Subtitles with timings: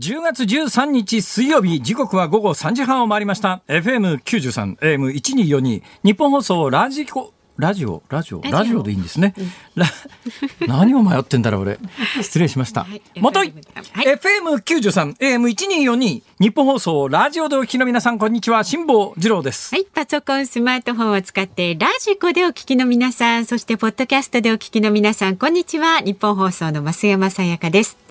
[0.00, 3.62] 10月13日水曜日、時刻は午後3時半を回りました。
[3.68, 9.34] FM93、AM1242、日本放送ラジコ、ラジオ、ラジオ、ラジオでいいんですね。
[9.76, 9.86] ラ
[10.66, 11.78] 何を迷ってんだろう、俺。
[12.20, 12.82] 失礼しました。
[12.82, 13.54] はいもとい、
[13.92, 18.64] はい FM93、AM1242、日本放送ラジオでお聞きの皆さん、こんにちは。
[18.64, 19.72] 辛坊治郎です。
[19.72, 26.00] はい、パソコン、スマートフォンを使って、ラジコでお聞きの皆さん、そして、ポッドキャストでお聞きの皆さん、こんにちは。
[26.00, 28.03] 日本放送の増山さやかです。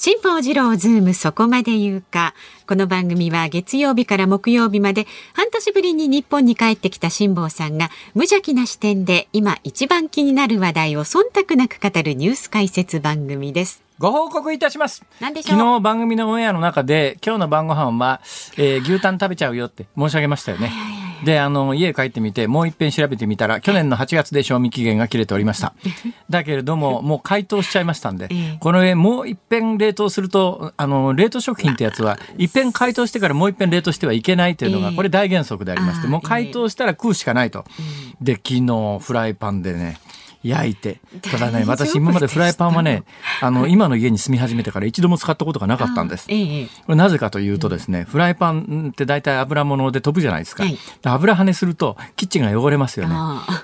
[0.00, 2.32] 辛坊治郎ズームそこまで言うか。
[2.68, 13.82] この番組は月曜日から木曜日まで半年ぶりに日本に帰ってきた辛坊さんが無邪気な視点で今一番気になる話題を忖度なく語るニュース解説番組です。
[13.98, 15.04] ご報告いたします。
[15.18, 18.20] 昨日番組のオンエアの中で、今日の晩ご飯は、
[18.56, 20.70] えー牛タン食べちゃうよって申し上げましたよね。
[21.24, 25.74] で、あの、家帰ってみて、もう一遍調べてみたら、去年の8月で賞味期限が切れておりました。
[26.30, 34.96] だけれども、もう解凍しちゃいましたんでええ、この上もう一遍冷凍すると、あの、冷凍食品ってやつは、一遍解凍してからもう一遍冷凍してはいけないというのが、ええ。
[34.96, 37.64] これ大原則でありまして、もう解凍したら食うしかないと。
[38.20, 39.98] で、昨日、フライパンでね、
[40.42, 41.00] 焼いて。
[41.30, 43.02] ただね、私今までフライパンはね、
[43.40, 46.26] あの、今の家に住み始めてから一度も使ったことがなかったんです。
[46.28, 50.62] ええなぜかというとですね、フライパンって大体油物で飛ぶじゃないですか。
[50.64, 53.14] はいで油跳ねするとキッチンが汚れますよね。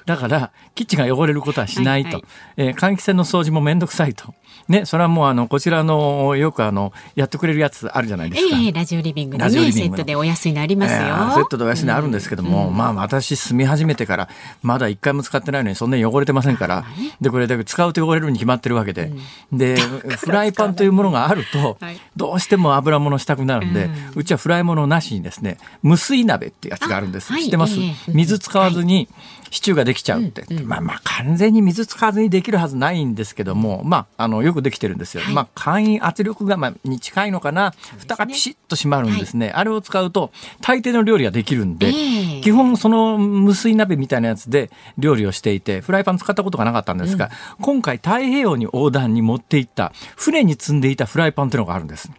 [0.07, 2.09] だから、キッチンが汚れることはしないと。
[2.09, 2.25] はいはい
[2.57, 4.35] えー換気扇の掃除もめんどくさいと。
[4.69, 8.57] ね、それはもうあの、こちらの、よくあの、やってくれるやつあるじゃないですか。
[8.57, 10.99] ええラジオリビングでね、セットでお安いのありますよ。
[10.99, 14.29] えーセットでお安いのあるんですけども、まあ私住み始めてから
[14.63, 16.85] まだ一回も使ってないのにそんなに汚れてませんから、
[17.21, 19.13] で、これだけ使うと汚れるに決まってるわけで、
[19.53, 27.35] で、フライパンというものがあるとはい、どうしても油物したくなるんで、ううちはフライ物なしにですね、無水鍋ってやつがあるんです。
[27.35, 27.79] 知ってます？
[27.81, 29.09] ええ水使わずに、
[29.55, 35.23] シチューができちゃうって、まあまあ完全に水使わずにできるはずないんですけども、まあ、あの、よくできてるんですよ。
[35.23, 35.35] はい。
[35.35, 39.53] まあ、簡易圧力釜に近いのかな、蓋がピシッと閉まるんですね。
[39.55, 42.41] あれを使うと、大抵の料理ができるんで、ええ。
[42.41, 47.31] 基本その無水鍋みたいなやつで料理をしていて、フライパン使ったことがなかったんですが、
[47.61, 52.11] 今回太平洋に横断に持っていった、船に積んでいたフライパンっていうのがあるんです。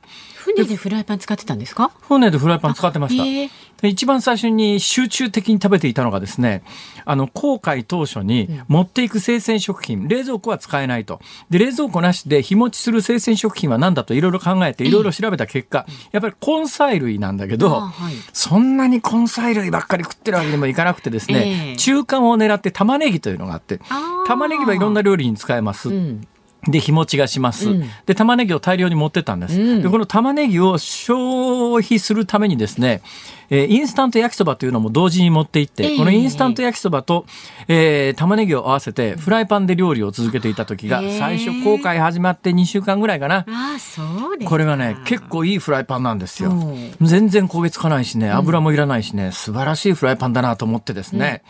[0.56, 1.92] 船でフライパン使ってたんですか？
[2.08, 3.24] 船でフライパン使ってました。
[3.24, 3.50] へえ。
[3.82, 6.64] で一番最初に集中的に食べていたのがですね、
[7.04, 11.20] あの、航海当初に持っていく生鮮食品、冷蔵庫は使えないと。
[11.50, 18.16] で、冷蔵庫なしで日持ちする生鮮食品は何だといろいろ考えていろいろ調べた結果、やっぱり根菜類なんだけど、あはい。
[18.32, 21.76] そんなに根菜類ばっかり食ってるわけにもいかなくてですね、ええ。
[21.76, 23.82] 中間を狙って玉ねぎというのがあって
[24.26, 25.90] 玉ねぎはいろんな料理に使えます。
[25.90, 26.28] うん
[26.68, 27.70] で、日持ちがします。
[27.70, 29.60] うんで、玉ねぎを大量に持ってったんです。
[29.60, 33.02] うんで、この玉ねぎを消費するためにですね、
[33.50, 37.26] えーインスタント焼きそばというのも同時に持って行って、ええこのインスタント焼きそばと、
[37.68, 43.46] えー玉ねぎを合わせて、フライパンで料理を続けていた時が、ええ最初、航海始まって2週間ぐらいかな。
[43.48, 44.02] ああ、そ
[44.34, 47.08] うですかこれがね、結構いいフライパンなんですようん。
[47.08, 51.44] 全然焦げつかないしね、油もいらないしね、素晴らしいフライパンだなと思ってですね。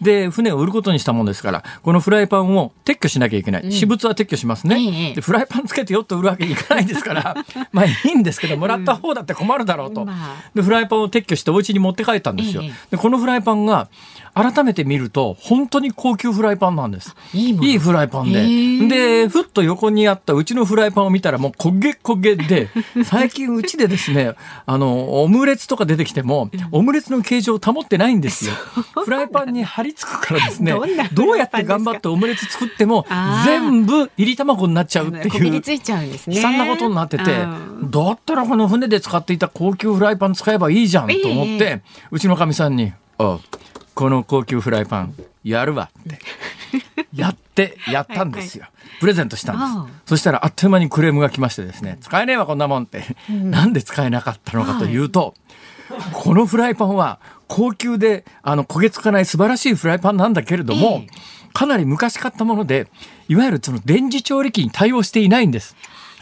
[0.00, 3.70] で、船を売ることにしたもんですから、このフライパンを撤去しなきゃいけない。
[3.70, 4.76] 私物は撤去しますね。
[4.78, 7.36] ええでフライパンつけてよっと売るわけにいかないですから、
[7.72, 10.04] まあいいんですけど、 もらった方だって困るだろうと。
[10.04, 12.62] まあで、フライパンを撤去してお家に持って帰ったんですよ。
[12.62, 13.88] ええで、このフライパンが、
[14.36, 17.16] 改めて見ると、本当に高級フライパンなんです。
[17.32, 19.24] いいいいフライパンで。
[19.24, 22.68] で、ふっと横にあったうちのフライパンを見たらもう焦げ焦げで、
[23.04, 24.34] 最近うちでですね、
[24.66, 28.52] あの、オムレツとか出てきても、オムレツの形状を保ってないんですよ。
[29.02, 30.74] フライパンに貼り付くからですね
[31.14, 33.06] どうやって頑張ってオムレツ作っても
[33.46, 35.30] 全部入り卵になっちゃうっていう。
[35.30, 36.36] こびりついちゃうんですね。
[36.36, 43.40] 悲惨なことになってて、うんだったらこの船で使っていた高級フライパン使えばいいじゃんと思って、えうちのかみさんに、おう
[43.96, 46.18] この高級フライパンやるわって。
[47.14, 48.66] やって、やったんですよ。
[49.00, 50.00] プレゼントしたんです。
[50.04, 53.16] そしたらあっという間にクレームが来ましてですね、使えねえわこんなもんって。
[53.28, 55.34] なんで使えなかったのかというと、
[56.12, 62.86] このフライパンは高級であの焦げつかない素晴らしいフライパンなんだけれども、ええかなり昔買ったもので、
[63.28, 65.74] いわゆるその電磁調理器に対応していないんです。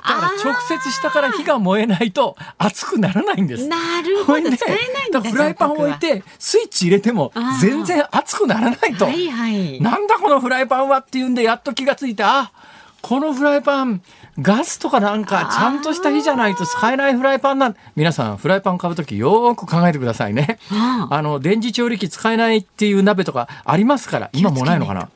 [0.07, 3.67] だから直接下から火が燃えないと熱くならないんです。
[3.67, 5.21] なるほど、ほいで使えないんだ。
[5.23, 9.07] フライパンを置いてスイッチ入れても全然熱くならないと。
[9.07, 9.81] はいはい。
[9.81, 12.53] なんだこのフライパンはっていうんでやっと気がついてあ
[13.01, 14.03] このフライパン
[14.41, 20.59] ガスとかなんかちゃんとした火じゃないと使えないフライパンなん皆さんフライパン買う時よーく考えてくださいね。
[20.71, 25.09] あの電磁調理器使えないっていう鍋とかありますから今もうないのかな？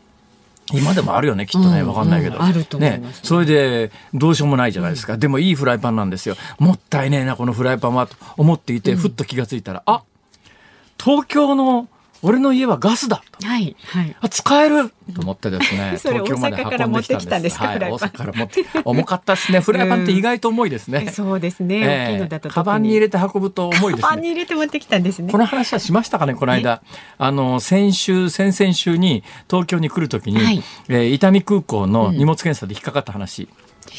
[0.73, 6.37] 今でもあるよねきっとねうんわかんないけど、うんあると思いねそれでどうしようもないじゃないですか、でもいいフライパンなんですよ。
[6.59, 10.03] もったいねえなこのフライパンはと思っていて、ふっと気がついたらあ
[11.03, 11.89] 東京の
[12.23, 14.17] 俺の家はガスだはいはい。
[14.21, 14.91] あ使える。
[15.15, 19.61] と思ってですねそれ 東京まで大阪から運んできたん持ってきたんです大阪から持って重かったですね。
[19.61, 22.09] フライパンって意外と重いですね、そうですね。
[22.09, 22.55] 大きいのだと特に。
[22.55, 25.33] カバンに入れて運ぶと重いですカバンねに入れて持ってきたんですね。
[25.33, 25.39] こ。
[25.39, 26.83] の話はしましたかね、この間。
[27.19, 30.63] あの、先週、先々週に東京に来るときに、はい。
[30.89, 33.49] えー伊丹空港の荷物検査で引っかかった話、い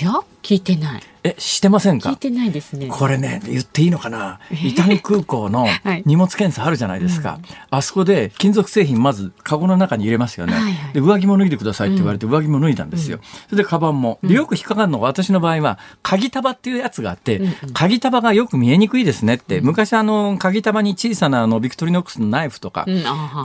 [0.04, 0.12] や
[0.44, 1.02] 聞いてない。
[1.24, 2.10] え、してませんか？
[2.10, 2.88] 聞いてないですね。
[2.88, 4.40] これね、言っていいのかな？
[4.52, 6.04] 伊丹空港のはい。
[6.06, 7.40] 荷物検査あるじゃないですか。
[7.70, 10.54] あそこで金属製品まずカゴの中に入れますよね。
[10.54, 10.94] はいはい。
[10.94, 13.20] で、上着も脱いでくださいって言われて上着も脱いだんですよ。
[13.50, 14.20] それでカバンも。
[14.24, 17.42] で、よく引っかかるのが私の場合は、鍵束っていうやつがあって、
[17.74, 19.62] 鍵束がよく見えにくいですねって。
[19.62, 22.86] 昔あの、鍵束に小さなあの、ビクトリノックスのナイフとか、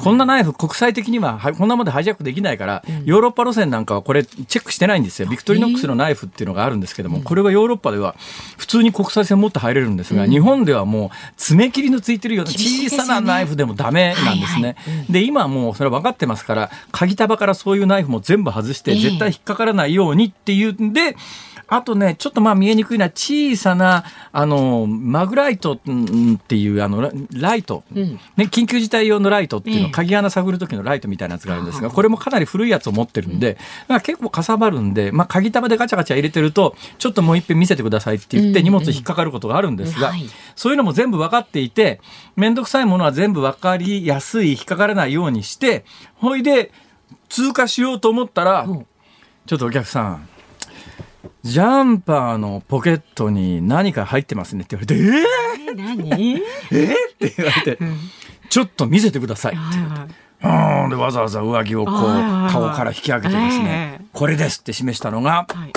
[0.02, 5.28] こんなナイフ国際的にはこんなものでハイジャックできないから、ヨーロッパ路線なんかはこれチェックしてないんですよ。
[5.28, 8.14] ビクトリノックスのナイフっていうのがあるんですけども、これはヨーロッパでは
[8.56, 14.76] 普通に国際線持って入れるんですが、日本ではもう爪切りのついてるような小さなナイフでもダメなんですね。
[15.10, 18.98] で、今はもうそれは分かってますから、鍵束からそういうナイフも全部外して、ええ。
[18.98, 21.16] 絶対引っかからないようにっていうんで、
[21.68, 28.18] あとね、ちょっとまあ見えにくいのは小さな、あの、マグライトうんっていう、あの、ラライト、うん。
[28.36, 29.90] ね、緊急事態用のライトっていうの、ええ。
[29.90, 33.56] 鍵穴探る時のライトみたいなやつがあるんですが、これもかなり古いやつを持ってるんで、
[33.88, 38.64] まあ、結構かさばるんで、まあ、鍵束でガチャガチャ入れてると、ちょっともう一遍見せてくださいって言ってうん。
[38.64, 40.28] 荷物引っかかることがあるんですが、はい。
[40.56, 42.00] そういうのも全部分かっていて、
[42.36, 45.84] めんどくさいものは全部分かりやすい、引っかからないようにして、
[46.16, 46.72] ほいで、
[47.28, 48.86] 通過しようと思ったら、うん。
[49.46, 50.28] ちょっとお客さん、
[51.44, 56.32] ジャンパーのポケットに何か入ってますねって言われて、えー、え何？
[56.36, 57.78] えー、って言われて、
[58.48, 59.54] ちょっと見せてください。
[59.54, 60.84] はいはい。
[60.84, 61.94] うんでわざわざ上着をこう
[62.50, 65.72] 顔から引き上げてですね、ええこれですって示したのがはい。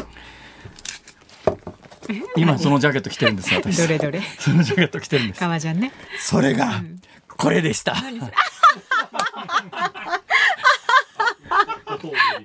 [2.38, 4.22] 今そのジャケット着てるんですよ私どれどれ？
[4.40, 5.92] そのジャケット着てるんです革ジャンね。
[6.20, 6.82] それが
[7.28, 7.96] これでした、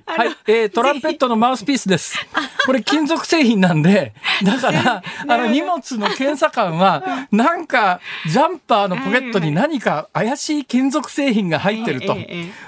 [0.05, 2.17] はい、えー、トランペットのマウスピースです。
[2.65, 4.13] これ金属製品なんで、
[4.43, 12.15] だから、あの荷物の検査官は、なんか、ジャンパーのポケットに何か怪しい金属製品が入ってると。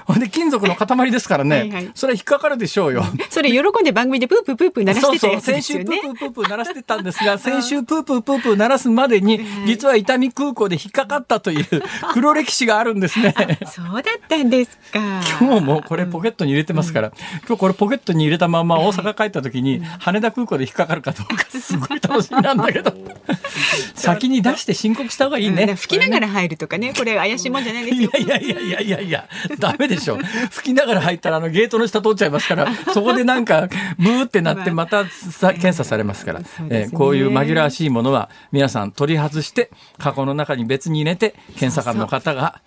[0.04, 3.04] ほんで、金属の塊ですからね、それは引っかかるでしょうよ。
[3.30, 5.84] それ喜んで番組でプープープープー鳴らしてたやつ先ですよね。
[5.84, 11.66] 週プープープープー鳴らしてたんですが、先週プープープープー鳴らすまでに、実は伊丹空港で引っかかったという
[12.12, 13.34] 黒歴史があるんですね。
[13.66, 15.00] そうだったんですか。
[15.40, 17.12] 今日もこれポケットに入れてますから、
[17.46, 22.92] 今日これポケットに入れたまま大阪帰った時に羽田空港で引っかかるかどうかすごい楽しみなんだけど、
[23.94, 25.64] 先に出して申告した方がいいね。
[25.64, 28.10] うん吹きながら入るとかね、これ怪しいもんじゃないですいよ。
[28.14, 29.28] やいやいやいやいやいや、
[29.58, 30.18] ダメでしょ。
[30.50, 33.68] 吹きながら入ったらあのゲートの下通っちゃいますから、そこでなんか
[33.98, 36.40] ブーってなってまたさ検査されますから、
[36.70, 42.60] えーこういう紛らわしいものは皆さん取り外して、カゴの中に別に入れて、検査官の方が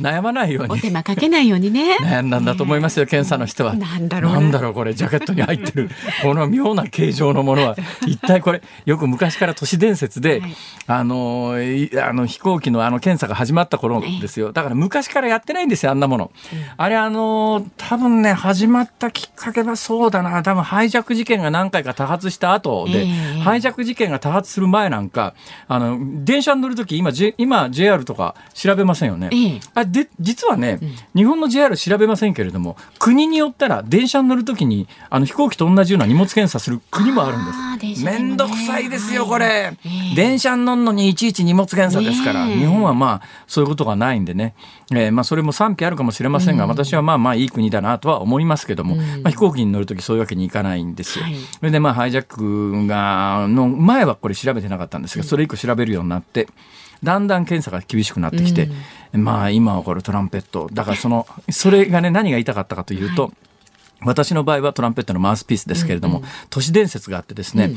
[0.00, 0.72] 悩まないように。
[0.72, 1.96] お手間かけないようにね。
[2.00, 3.74] 悩んだんだと思いますよ、検査の人は。
[3.74, 5.90] なんだろうななんだろう、これ、ジャケットに入ってる、
[6.22, 7.76] この妙な形状のものは、
[8.06, 10.56] 一体これ、よく昔から都市伝説で、はい
[10.86, 14.52] あの、いあの飛行機のあの検査が始まった頃ですよ。
[14.52, 16.30] だから昔からやってないんですよ、あんなもの。
[16.76, 23.06] あれ、あの、多分ね、始まったきっかけはそうだな、多分ハイジャック事件が何回か多発した後で、え
[23.38, 25.34] えハイジャック事件が多発する前なんか、
[25.68, 29.28] あの、電車に乗るとき、今、J、今、JR とか調べませんよね。
[29.32, 30.80] ええあで実はね、
[31.14, 37.58] 日本の JR 調べませんけれども国によったら電車に乗るときにあの飛行機と同じような荷物検査する国もあるんです。
[37.58, 38.54] あー電車でもね。
[38.54, 40.14] くさいですよ、はいこれ、ええ。
[40.14, 44.54] 電車に乗るのにいちいち荷物検査ですから、日本はまあそういうことがないんでね、
[44.92, 51.24] えーまあ、それも賛否あるかもしれませんが、私はまあまあいい国だなとは思いますけども、まあ、飛行機に乗るときそういうわけにいかないんですよ。
[51.24, 51.36] はい。
[51.36, 56.48] それでまあハイジャックがの前はこれ調べてなかったんですが、それ以降調べるようになって
[57.04, 58.68] だんだん検査が厳しくなってきて、
[59.12, 60.68] まあ今はこれトランペット。
[60.72, 63.32] だからそのそれがね何が言いたかったかというと、
[64.00, 67.74] 私の場合はトランペットのマウスピースですけれども、都市伝説があってですね、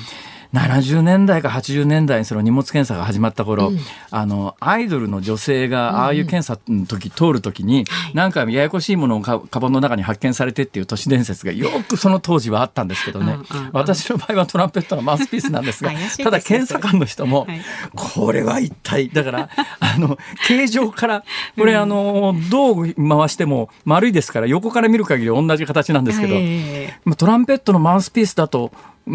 [0.53, 3.71] 70年代か80年代にその荷物検査が始まった頃、
[4.11, 13.71] あのアイドルの女性がああいう検査の時、通る時に、なんかややこしいものをかカバンの中に発見されてっていう都市伝説がよくその当時はあったんですけどね、うんうんうん。
[13.73, 15.91] 私の場合はトランペットのマウスピースなんですが
[16.23, 17.61] ただ検査官の人も、はい
[17.95, 19.49] これは一体だから
[19.79, 21.23] あの形状から
[21.57, 28.71] これあのどう回しても丸いですから横から見る限り同じ形なんですけど、トランペットのマウスピースだと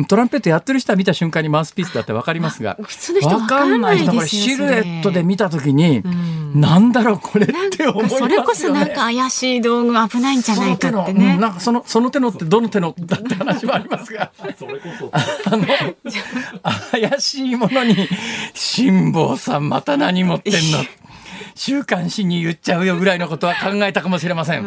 [0.09, 2.77] トランペットやってる人は見た瞬間にマウスピースだってわかりますが。
[2.83, 4.27] 普通の人わかんない人これ。
[4.27, 6.61] シルエットで見た時に、ん。
[6.61, 8.37] なんだろうこれって思いますよね。
[8.37, 11.41] かそれこそなんか怪しい道具危ないんじゃないかってその手のうねん。
[11.41, 14.33] なんかそのその手のってどの手のだって話もありますが。
[15.45, 15.67] あの
[16.91, 18.09] 怪しいものに
[18.55, 20.79] 辛坊さんまた何持ってんの？
[21.55, 24.63] 週刊誌に言っちゃうよぐらいのことは考えたかもしれません。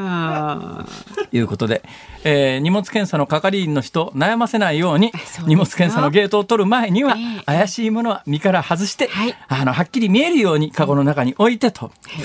[1.30, 1.84] ということで、
[2.24, 5.12] えー、荷物検査の係員の人悩ませないように
[5.46, 11.92] 荷物検査のゲートを取る前には、えー、怪しいものは身から外して、はい、あのはっきり見えるようにカゴの中に置いてと。
[12.18, 12.22] い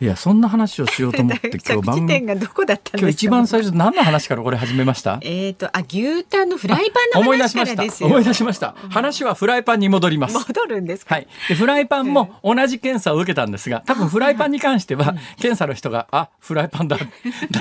[0.00, 5.18] やそんな話をしようと思って今日番 組がどこだった今日一番最初何の話からこれ始めました？
[5.22, 8.74] えっとあ牛タンのフライパンの話からですよ思い出しました。
[8.90, 10.34] 話はフライパンに戻ります。
[10.34, 11.26] 戻るんですはい。
[11.48, 16.98] でフライパンも同じ検査を受けたんですが多分フライパンに関しては検査の人があフライパンだ。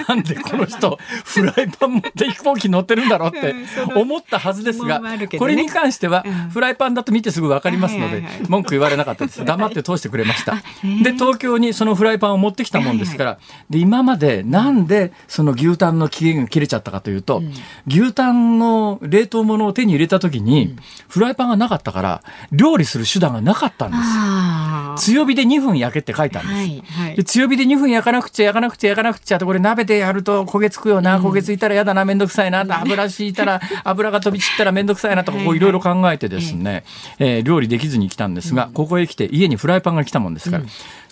[0.08, 3.54] なんでこの人フライパン持って飛行機乗ってるんだろうって
[3.96, 5.02] 思ったはずですが、
[5.38, 9.46] これに関してはフライパンだと見てすぐ分かりますので文句言われなかったです。
[9.46, 10.56] 黙って通してくれました。
[11.04, 13.40] で東京にそのフライパンを持ってきたもんですから、
[13.70, 17.44] で今までなんでその牛タンの期限が切れちゃったかというと、
[17.86, 20.78] 牛タンの冷凍物を手に入れた時に、
[21.10, 25.14] フライパンがなかったから料理する手段がなかったんです。
[25.14, 36.84] 強火で2分焼けって書いたんです、はいはい、で強火で2分焼かなくちゃ焼かなくちゃ焼かなくちゃってこれ鍋でやると焦げつくよな、焦げついたらやだな面倒くさいな油敷いたら 油が飛び散ったら面倒くさいなとかいろいろ考えてですね、
[37.20, 40.64] えー、料理できずに来たんですが、ここへ来て家にフライパンが来たもんですから、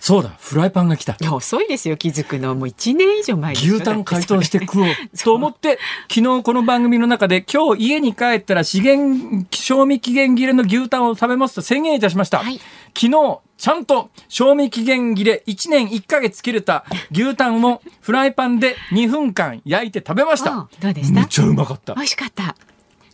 [0.01, 1.13] そうだフライパンが来た。
[1.13, 2.55] いや遅いですよ気づくの。
[2.55, 4.87] もう1年以上前牛タン解凍して食おう。
[5.23, 5.77] と思って
[6.09, 12.59] 昨日この番組の中で今日家に帰ったら資源賞味期限切れの牛タンを食べますと宣言いたしました、はい、
[12.99, 20.67] 昨日ちゃんと賞味期限切れ1年1か月切れた牛タンをフライパンで2分間焼いて食べました。
[20.79, 21.19] どうでした？
[21.19, 21.93] めっちゃうまかった。
[21.93, 22.55] 美味しかった。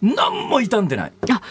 [0.01, 1.11] 何も傷んでない。
[1.31, 1.41] あ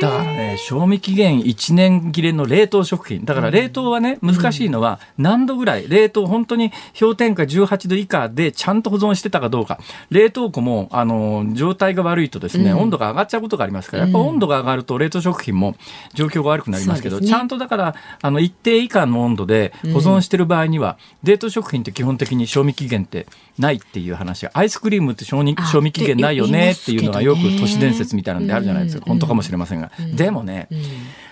[0.00, 3.24] だからね、賞味期限1年切れの冷凍食品。
[3.24, 9.78] だから冷凍はね、難しいのは何度ぐらい、冷凍本当に氷点下18度以下でちゃんと保存してたかどうか。
[10.10, 15.76] 冷凍庫も、あの、状態が悪いとですね、温度が上がっちゃうことがありますから、やっぱ温度が上がると冷凍食品も
[16.12, 23.26] 状況が悪くなりますけど、ちゃんとだから、あの、一定以下の温度で保存してる場合には、冷凍食品って基本的に賞味期限って
[23.58, 24.46] ないっていう話。
[24.52, 30.68] アイスクリームって賞味賞味期限ないよねっていうのがよく都市伝説みたいなんであるじゃないですか、本当かもしれませんが、でもね、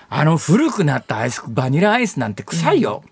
[0.09, 3.03] あの古くなったアイスバニラアイスなんて臭いよ。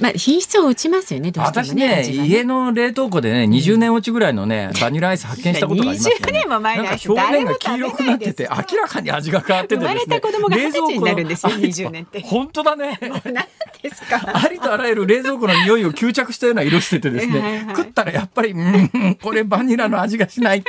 [0.00, 6.24] まあ、品質を落ちますよね、ね私ね、ね、家の冷凍庫でね、20年落ちぐらいのね、バニラアイス発見したことがありますよ、ね。
[6.24, 10.00] 20年も前のアイス表面が黄色くなってて、明らかに味が変わっててですね。
[10.00, 12.20] 生まれた子供が二十歳になるんですよ、20年って。
[12.22, 12.98] 本当だね。
[13.00, 13.46] 何
[13.82, 14.20] ですか。
[14.34, 20.62] ありとあらゆる冷蔵庫の匂いを吸着したような色しててですね、はいはい、食ったらやっぱり、うん、これバニラの味がしないっ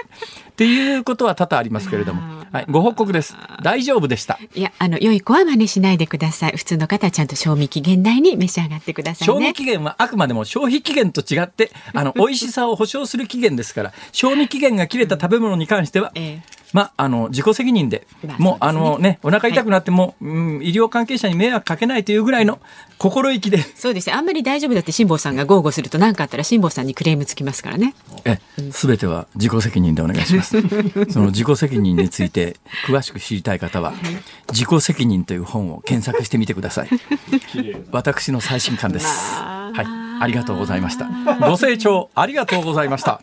[0.56, 2.46] ていうことは多々ありますけれども。
[2.52, 3.36] はい、ご報告です。
[3.64, 4.40] 大丈夫でした。
[4.54, 6.54] いや、あの、良い子は真似しないでください。
[6.56, 18.06] 普通の方はちゃんと賞味期限内に召し上がってください、ね、賞味期限はあくまでも消費期限と違って、あの、 美味しさを保証する期限ですから、賞味期限が切れた食べ物に関しては、ええまあ、あの自己責任で、
[18.38, 22.60] もう、ね、あのね、お腹痛くなっても、はい、うん、医療関係者に迷惑かけないというぐらいの
[22.98, 23.60] 心意気で。
[23.60, 24.14] そうですね。
[24.14, 27.96] あんまり大丈夫だって辛坊さんが豪語すると何かあったら辛坊さんにクレームつきますからね。
[28.26, 28.40] え、
[28.74, 30.62] すべては自己責任でお願いします。
[31.10, 33.94] その自己責任について詳しく知りたい方は、
[34.52, 36.90] 自己責任という本を検索してみてください。
[37.94, 39.08] 私の最新刊です。
[39.40, 39.86] はい、
[40.20, 41.08] ありがとうございました。
[41.50, 43.22] ご清聴ありがとうございました。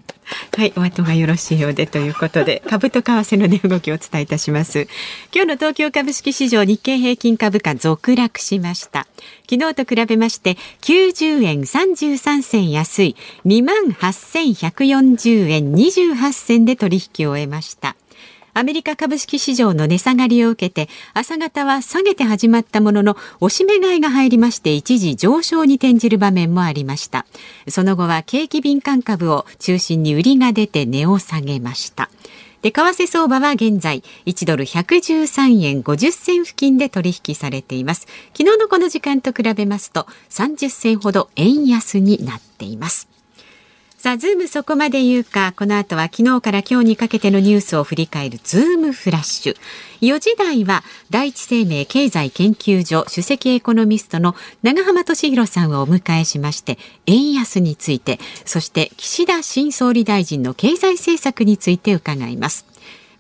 [0.56, 4.86] はい、お後がよろしいようでということで、株と為替の値動きをお伝えいたします。
[5.34, 9.06] 今日の東京株式市場日経平均株価続落しました。
[9.50, 17.96] 昨日と比べまして90円33銭安い28,140円28銭で取引を終えました。
[18.54, 27.24] アメリカ株式市場の値下がりを受けて朝方は下げて始まったものの押し目買いが入りまして一時上昇に転じる場面もありました。
[27.68, 32.10] その後は景気敏感株を中心に売りが出て値を下げました。
[32.60, 38.06] で為替相場は現在1ドル113円50銭付近で取引されています。
[38.36, 43.08] 昨日のこの時間と比べますと30銭ほど円安になっています。
[44.02, 49.56] さあ、ズームそこまで言うか、この後は昨日から今日にかけてのニュースを振り返るズームフラッシュ。
[50.00, 62.66] 4時台は第一生命経済研究所首席エコノミストの永濱利廣さんをお迎えしまして、円安について、そして岸田新総理大臣の経済政策について伺います。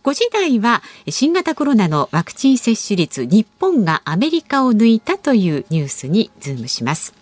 [0.02, 7.21] 5時台は新型コロナのワクチン接種率日本がアメリカを抜いたというニュースにズームします。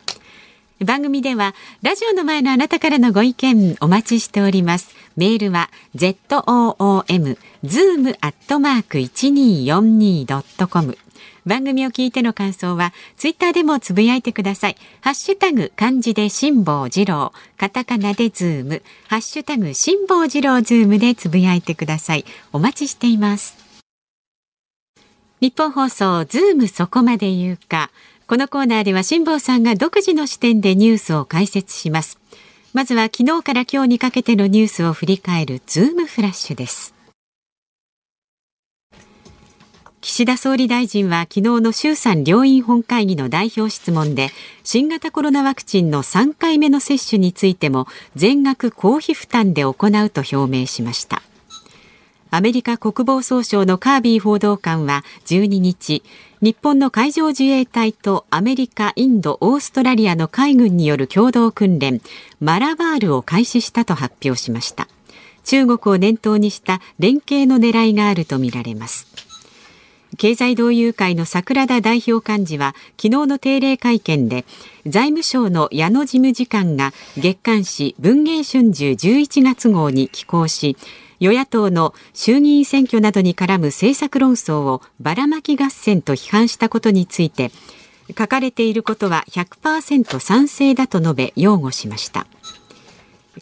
[0.85, 4.95] 番組ではラジオの前のあなたからのご意見お待ちしております。
[5.15, 10.97] メールは zoom zoom アットマーク 1242.com
[11.45, 14.77] 番組を聞いての感想はツイッターでもつぶやいてください。
[15.03, 17.35] ハッシュタグ漢字で辛坊治郎。
[17.59, 18.83] カタカナでズーム。
[19.09, 22.25] ハッシュタグ辛坊治郎ズームでつぶやいてください。
[22.55, 23.59] お待ちしています。
[25.41, 27.91] ニッポン放送ズームそこまで言うか。
[28.31, 32.21] このコーナーでは辛坊さんが独自の視点でニュースを解説します。
[32.73, 36.95] まずは昨日から今日にかけてのニュースを振り返るズームフラッシュです。
[40.01, 44.31] 岸田総理大臣は昨日の衆参両院本会議の代表質問で
[44.63, 49.75] 新型コロナワクチンの3回目の接種についても全額公費負担で行う
[50.09, 51.21] と表明しました。
[52.31, 56.05] アメリカ国防総省のカービー報道官は12日
[56.43, 62.01] 日本の海上自衛隊とアメリカ、インド、オーストラリアの海軍による共同訓練
[62.41, 64.89] マラバールを開始したと発表しました。
[65.45, 69.07] 中国を念頭にした連携の狙いがあるとみられます。
[70.17, 74.47] 経済同友会の桜田代表幹事は昨日の定例会見で
[74.87, 80.77] 財務省の矢野事務次官が月刊誌文藝春秋11月号に寄稿し
[81.21, 87.53] 与野党の衆議院選挙などに絡む政策論争をばらまき合戦と批判したことについて
[88.19, 92.27] 書かれていることは100%賛成だと述べ擁護しました。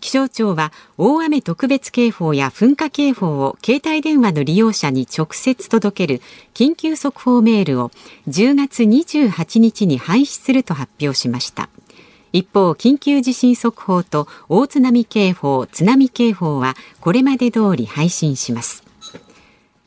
[0.00, 6.22] 気象庁は大雨特別警報や噴火警報を携帯電話の利用者に直接届ける
[6.54, 7.90] 緊急速報メールを
[8.28, 11.68] 10月28日に廃止すると発表しました。
[12.32, 18.84] 一方緊急地震速報と大津波警報津波警報はこれまで通り配信します。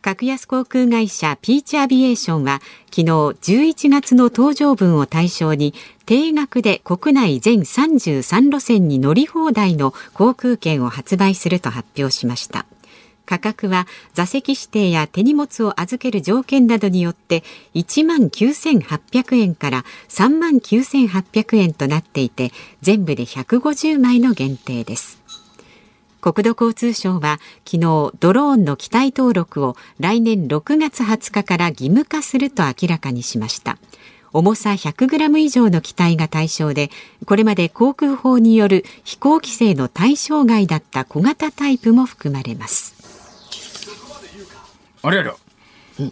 [0.01, 5.75] 格安航空会社ピーチアビエーションは昨日11月の搭乗分を対象に
[6.07, 12.65] 定額で国内全33路線に乗り放題の航空券を発売すると発表しました。
[13.31, 17.45] 価格は座席指定や手荷物を預ける条件などによって
[17.75, 25.21] 1万9800円から3万9800円となっていて全部で150枚の限定です。
[26.19, 33.77] 国土交通省は昨日ドローンの機体登録を来年6月20日から義務化すると明らかにしました。
[34.33, 36.89] 重さ100グラム以上の機体が対象で
[37.25, 43.00] これまで航空法による飛行規制の対象外だった小型タイプも含まれます。
[45.03, 45.33] あれあれ。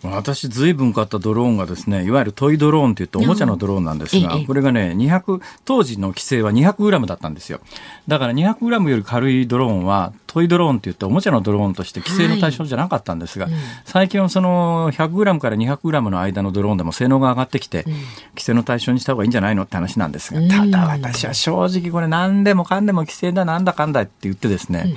[0.03, 7.59] 私ずいぶん買ったドローンがですねいわゆるトイドローンといっておもちゃのドローンなんですが、これがね200当時の規制は200グラムだったんですよ。
[8.07, 24.95] だから200グラムより軽いドローンはトイドローンっていっておもちゃのドローンとして規制の対象じゃなかったんですが、はいうん、最近はその100グラムから200グラムの間のドローンでも性能が上がってきて、うん、規制の対象にした方がいいんじゃないのって話なんですが、ただ私は正直これ何でもかんでも規制だなんだかんだって言ってですね、うん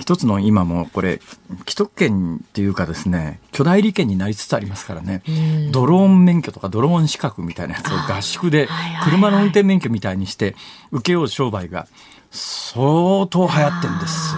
[0.00, 1.20] 一つの今もこれ
[1.68, 5.22] 既得権っていうかですね巨大利権になりつつありますからね、
[5.70, 8.68] ドローン免許とかドローン資格みたいなやつを合宿で
[9.04, 10.56] 車の運転免許みたいにして
[10.90, 11.86] 受けよう商売が
[12.30, 14.34] 相当流行ってんです。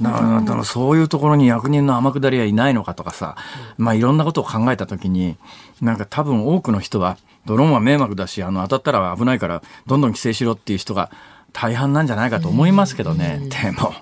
[0.00, 3.36] だからそういうところに役人の天下りはいないのかとかさ、
[3.78, 5.36] まあいろんなことを考えた時に
[5.80, 11.10] なんか多分多くの人はドローンは迷惑だしあの当たったら危ないからどんどん規制しろっていう人が
[11.52, 13.94] 大半なんじゃないかと思いますけどね、でも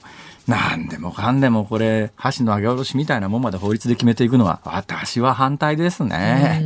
[0.47, 6.63] 何でもかんでもこれ箸の上げ下ろしみたいなもんまで法律で決めていくのは私は反対ですね。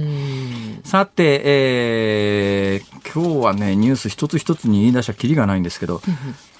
[0.84, 6.00] さて、えー、今日はねニュース一つ一つに言い出しゃきりがないんですけど、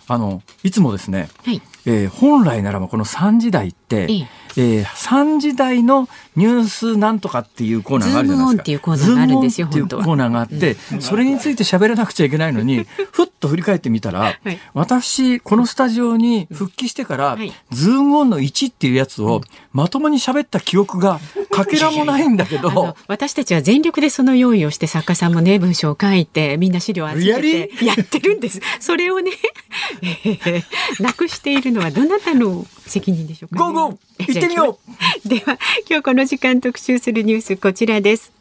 [0.07, 4.29] あのいつもですね、はい、えー、本来ならばこの3時台って、ええ
[4.61, 8.62] えー、3時台のニュースなんとかっていうコーナーがあるじゃないですか。
[8.62, 19.42] っていうコーナーがあるんですよ、っていうコーナーがあって、うん、それについて喋らなくちゃいけないのに、ふっと振り返ってみたら、はい、私、このスタジオに復帰してから、はい、ズームオンの1っていうやつを
[19.73, 22.97] まともに喋った記憶がかけらもないんだけど。
[23.07, 28.61] 私たちは全力でその用意をして作家さんもね、文章を書いて、みんな資料を集めてやってるんです。
[28.81, 29.31] それをね、
[30.03, 34.79] えー、なくしているのはどなたの責任でしょうか、ね、ゴーゴー行ってみよ
[35.24, 35.29] う。
[35.29, 38.33] では今日この時間特集するニュースこちらです。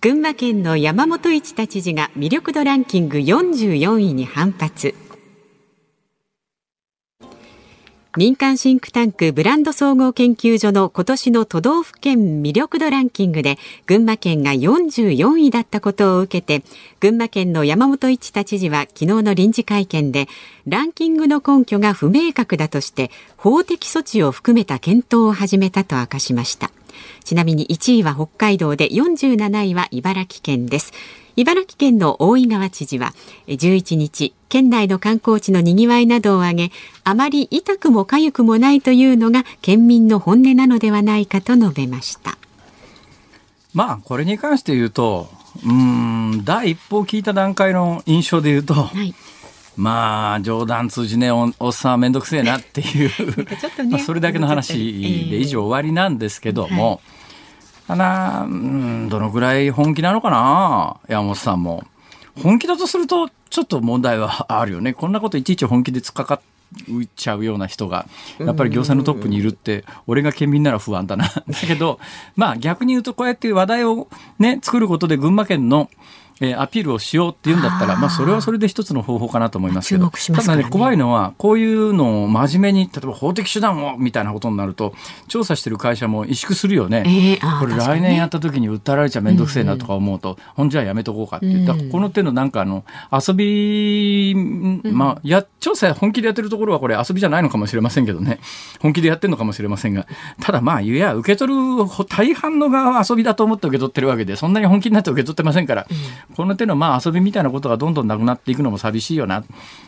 [0.00, 4.94] 群馬県の山本一太知事が魅力度ランキング44位に反発
[8.16, 16.64] 民間シンクタンクブランド総合研究所の今年の都道府県魅力度ランキングで群馬県が44位だったことを受けて
[17.00, 20.28] 群馬県の山本一太知事は昨日の臨時会見で
[20.68, 26.70] ランキングの根拠が不明確だとして法的措置を含めた検討を始めたと明かしました。
[27.24, 30.92] ちなみに1位は北海道で47位は茨城県です。
[31.36, 33.12] 茨城県の大井川知事は
[33.48, 36.70] 11日県内の観光地のにぎわいなどを挙げ
[37.02, 42.38] あまり痛くも痒くもないというのが県民の本音なのではないかと述べました。
[43.72, 45.28] まあこれに関して言うと
[45.66, 49.14] うん第一報聞いた段階の印象で言うと、はい。
[49.76, 53.10] まあ冗談通じねおおっさんは面倒くせえなっていう
[53.42, 53.46] ね、
[53.90, 54.74] まあそれだけの話
[55.30, 57.23] で以上終わりなんですけども、はい
[57.86, 61.00] ただ、うん、どのぐらい本気なのかな？
[61.08, 61.84] 山本さんも。
[62.42, 64.92] 本気だとすると、ちょっと問題はあるよね。
[64.92, 66.40] こんなこといちいち本気で突っかかっ
[67.14, 68.06] ちゃうような人が
[68.38, 71.28] やっぱり行政のトップにいるって俺が県民なら不安だな。
[71.28, 72.00] だけど
[72.34, 74.08] まあ逆に言うとこうやって話題を
[74.40, 75.88] ね作ることで群馬県の
[76.40, 84.94] えー、アピールをしようっていうんだったらまあ、それはそれで一つの方法かなと思いますけど、ね、ただね、怖いのは、こういうのを真面目に、例えば法的手段をみたいなことになると、
[85.28, 87.04] 調査してる会社も萎縮するよね。
[87.06, 91.66] えー、これ来年やった時に訴えられちゃ面倒くせえなとか思うと、うん、ほんじゃやめとこうかっていう。
[91.66, 98.40] だからこの手のなんかあの、遊び、まあ、や、調査本気でやってるところはこれ遊びじゃないのかもしれませんけどね。
[98.80, 100.06] 本気でやってるのかもしれませんが、
[100.40, 101.60] ただまあ、いや、受け取る
[102.08, 105.96] 大半の側は遊びだと思って受け取ってるわけで、そんなに本気になって受け取ってませんから、うん、
[106.36, 109.44] この手のまあ遊びみたいなことがどんどんなくなっていくのも寂しいよな。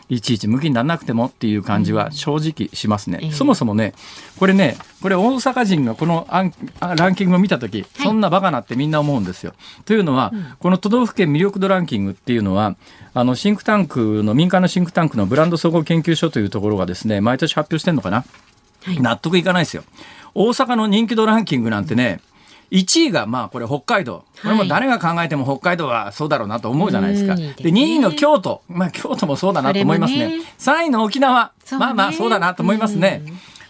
[0.09, 3.19] いちいち向きにならなくてもっていう感じは正直しますね。
[3.23, 3.93] うん、そもそもね、
[4.39, 6.53] これね、これ大阪人がこのアン
[6.95, 9.53] ランキングを見たとき、そんなバカなってみんな思うんですよ。
[9.85, 12.77] というのは、うん、この都道府県魅力度ランキングっていうのは、
[13.13, 18.23] あのシンクタンクの民間のシンクタンクのブランド総合研究所というところがですね、毎年発表してるのかな？
[18.83, 19.83] はい、納得いかないですよ。
[20.33, 22.21] 大阪の人気度ランキングなんてね、
[22.71, 24.25] 1位がまあこれ北海道。
[24.41, 27.35] これも誰が考えても北海道はそうだろうなと思うじゃないですか。
[27.35, 28.61] で2位の京都。
[28.67, 30.41] まあ京都もそうだなと思いますね。
[30.59, 31.51] 3位の沖縄。
[31.79, 33.23] まあまあそうだなと思いますね。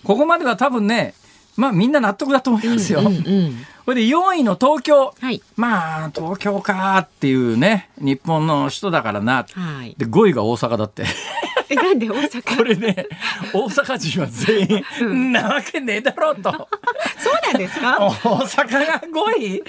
[0.03, 1.13] ここまでは多分ね、
[1.55, 3.01] まあみんな納得だと思いますよ。
[3.03, 5.13] これで4位の東京。
[5.19, 9.45] はい、まあ東京かっていうね、日本の首都だからな。
[9.53, 11.05] はい、で5位が大阪だって。
[11.69, 12.57] えなんで大阪。
[12.57, 13.07] これね
[13.53, 16.51] 大阪人は全員、うん、なわけねえだろうと。
[16.51, 16.67] そう
[17.51, 17.97] なんですか？
[17.99, 19.63] 大阪が5位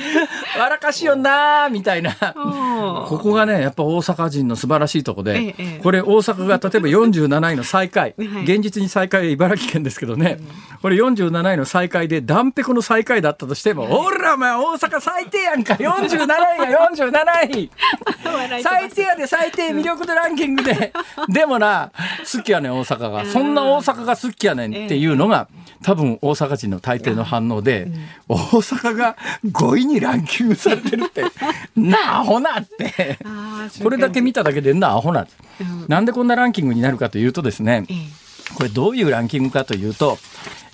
[0.59, 2.15] 笑かしよんなみたいな。
[2.15, 15.75] ここがねやっぱ大阪人の素晴らしいとこで、ええ、これ大阪が例えば47位の最下位、はい、現実に最下位は茨城県ですけどね、うん、これ47位の最下位で断壁の最下位だったとしても、ほらお前大阪最低やんか。
[15.75, 17.71] 47位や47位。
[18.63, 20.93] 最低やで最低魅力度ランキングで。
[21.29, 21.88] でもな
[22.33, 23.25] 好きやねん大阪が。
[23.27, 25.49] そんな大阪が好きやねんっていうのが
[25.83, 27.89] 多分大阪人の大抵の反応で、
[28.29, 31.25] 大阪が5位にランキングされてるって
[31.77, 33.19] なあほなって。
[33.83, 35.27] これだけ見ただけでなあほな、
[35.89, 37.85] なんでこんなランキングになるかというとですね、
[38.55, 40.19] これどういうランキングかというと、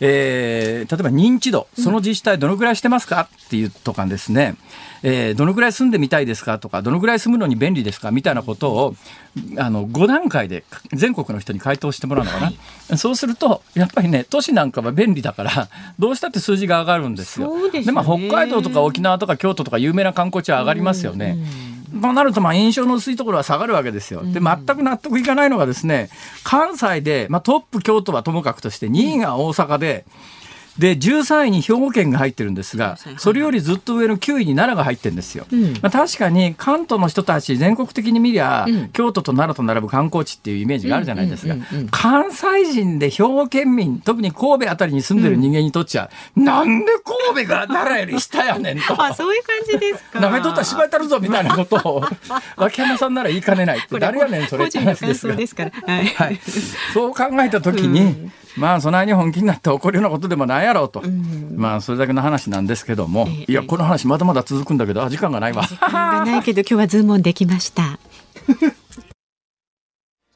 [0.01, 4.57] えー、例えば認知度、その自治体どのぐらいしてますかっていうとかですね、
[5.03, 8.95] えー、どのぐらい住んでみたいですかとか、どのぐらい住むのに便利ですかみたいなことを、
[9.59, 12.47] あの、5段階で全国の人に回答してもらうのかな。
[12.47, 17.71] はい、そうすると、やっぱりね、都市なんかは便利だから、どうしたって数字が上がるんですよ。
[17.71, 21.37] で、ね、まあ、北海道とか沖縄とか京都とか有名な観光地は上がりますよね。
[22.01, 24.23] となると、まあ、印象の薄いところは下がるわけですよ。
[24.25, 26.11] で、全く納得いかないのがですね、
[26.43, 30.05] 関西で、まあ、トップ京都はともかくとして、2位が大阪で、
[30.79, 35.47] で13位に兵庫県が入ってるんですが、それよりずっと上の9位に奈良が入ってるんですよ。
[35.53, 41.55] うん、まあ、確かに関東の人たち、全国的に見りゃ、うん、京都と奈良と並ぶ観光地っていうイメージがあるじゃないですか。
[41.93, 46.87] 関西人で兵庫県民、特に神戸あたりに住んでる人間にとっちゃ、うん、なんで
[47.33, 48.95] 神戸が奈良より下やねんと。
[49.01, 50.21] あ、そういう感じですか。
[50.21, 52.05] なめとったら芝居たるぞみたいなことを、
[52.57, 55.71] 脇山さんなら言いかねないって、誰やねんそれって話ですが。
[55.87, 56.41] はい、はい。
[56.93, 67.99] そう考えたときに、まあそないに本気になって起こるようなことでもないやろうと、うん、まあそれだけの話なんですけども、いやこの話まだまだ続くんだけど時間がないわ時間がないけど今日はズームオンできました。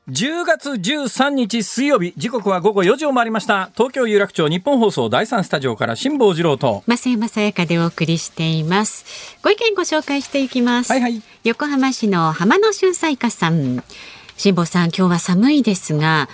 [0.09, 3.71] 10月13日水曜日時刻は午後4時を回りました。
[3.75, 6.83] 東京有楽町日本放送第三スタジオから辛坊治郎と。
[6.87, 9.05] 増山さやかでお送りしています。
[9.43, 13.85] ご意見ご紹介していきます、はいはい、横浜市の浜野俊彩花さん
[14.39, 16.29] 辛坊さん、今日は寒いですが、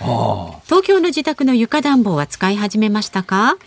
[0.65, 3.57] 東京の自宅の床暖房は使い始めましたか？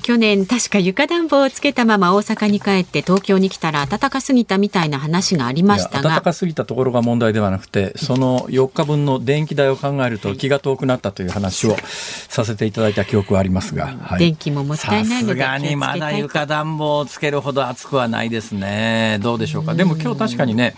[0.00, 6.10] 去年確か床暖房をつけたまま大阪に帰って東京に来たら暖かすぎたみたいな話がありましたが。
[6.10, 11.76] 暖かすぎたところが問題ではなくてその4日分の電気代を考えると気が遠くなったという話を
[12.28, 19.18] させていただいた記憶はありますが、はい、電気ももったいないのでさすがにまだ床暖房をつけるほど暑くはないですね。
[19.20, 19.74] どうでしょうか？
[19.74, 20.76] でも今日確かにね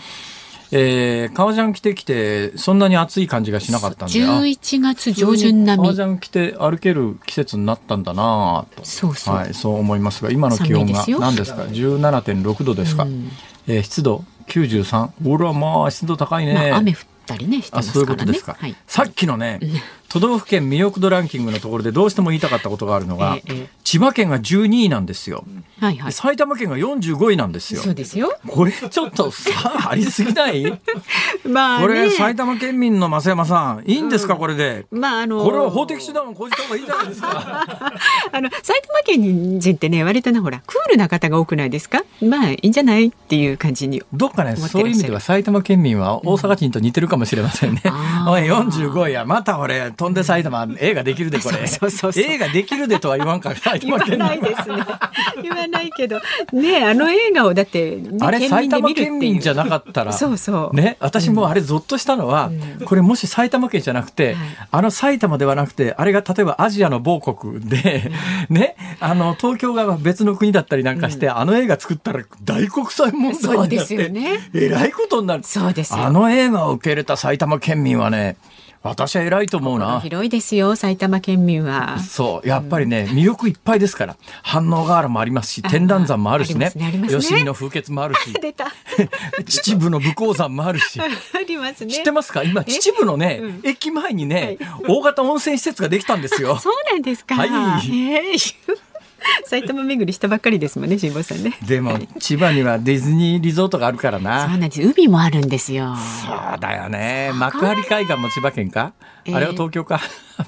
[0.73, 5.89] えー、革ジャン着てきてそんなに暑い感じがしなかったんで11月上旬並み。
[5.89, 8.85] 革ジャン着て歩ける季節になったんだなと。
[8.85, 13.31] そうそう,、はい、そう思いますが今の気温が何ですか？17.6度ですか、うん、
[13.69, 19.61] えー、湿度93ほらまあ湿度高いね、まあ、雨降ったりね、ね、あそういうことですか、はい、さっきのね、
[20.09, 25.45] 都道府県魅力度ランキングのところでどうしても言いたかったことがあるのが、ええ千葉県が12位なんですよ。
[25.79, 26.13] はいはい。
[26.13, 27.91] 埼玉県が45位なんですよそ。
[27.91, 28.37] うですよ。
[28.49, 30.65] これちょっと差ありすぎない？
[31.49, 32.11] まあこれね。
[32.11, 34.87] 埼玉県民の増山さん、いいんですか、これで？
[34.91, 37.29] まああのこれは法的手段を講じた方がいいじゃないですか。
[38.33, 42.03] あの埼玉県人ってね割とねほらクールな方が多くないですか？
[42.21, 47.83] まあいいんじゃないっていう感じにどっかね、そういう意味では埼玉県民は大阪人と似てるかもしれませんね。
[47.85, 51.67] あーおい、45位や、また俺、飛んで埼玉、映画できるで、これ。
[51.67, 52.13] そうそう。
[52.13, 53.99] そう映画できるでとは言わんから、埼言わ。
[53.99, 54.77] ないですね
[55.43, 56.21] 言わないけど。
[56.53, 60.13] ねあの映画をだって、ね、あれ、埼県民で玉県民じゃなかったら。
[60.13, 60.77] そうそう。
[60.77, 62.51] ね、私もあれゾッとしたのは、
[62.85, 64.37] これもし埼玉県じゃなくて、はい
[64.71, 68.11] あの埼玉ではなくて、あれが例えばアジアの某国で、
[68.51, 74.51] ね、あの、東京が別の国だったりなんかして、あの映画作ったら大国際問題になって、ね。
[74.55, 75.43] えらいことになる。
[75.45, 76.05] そうですよ。
[76.05, 78.37] あの映画を受け入れた埼玉県民はね、
[78.89, 80.01] 私は偉いと思うな。
[80.01, 81.99] 広いですよ埼玉県民は。
[82.01, 84.17] そう、やっぱりね、魅力いっぱいですから。
[84.43, 86.73] 反応河原もありますし、天覧山もあるしね。
[87.09, 88.73] 吉見の風穴もあるし、 出た。
[89.47, 91.01] 秩父の武甲山もあるし。
[91.03, 91.07] あ
[91.47, 91.93] りますね。
[91.93, 92.43] 知ってますか？
[92.43, 92.65] 今、え？
[92.65, 93.61] 秩父のね、うん。
[93.65, 96.57] 駅前にね、大型温泉施設ができたんですよ。
[96.59, 97.49] そうなんですか、はい。
[97.89, 98.37] へえ
[99.47, 104.47] 埼玉巡りしたばっかりですもんね辛坊さんねでも、千葉にはディズニーリゾートがあるからそうな。
[104.49, 107.31] なんです海もあるんですよそうだよね。
[107.35, 108.93] 幕張海岸も千葉県か、
[109.25, 110.01] えーあれは東京か。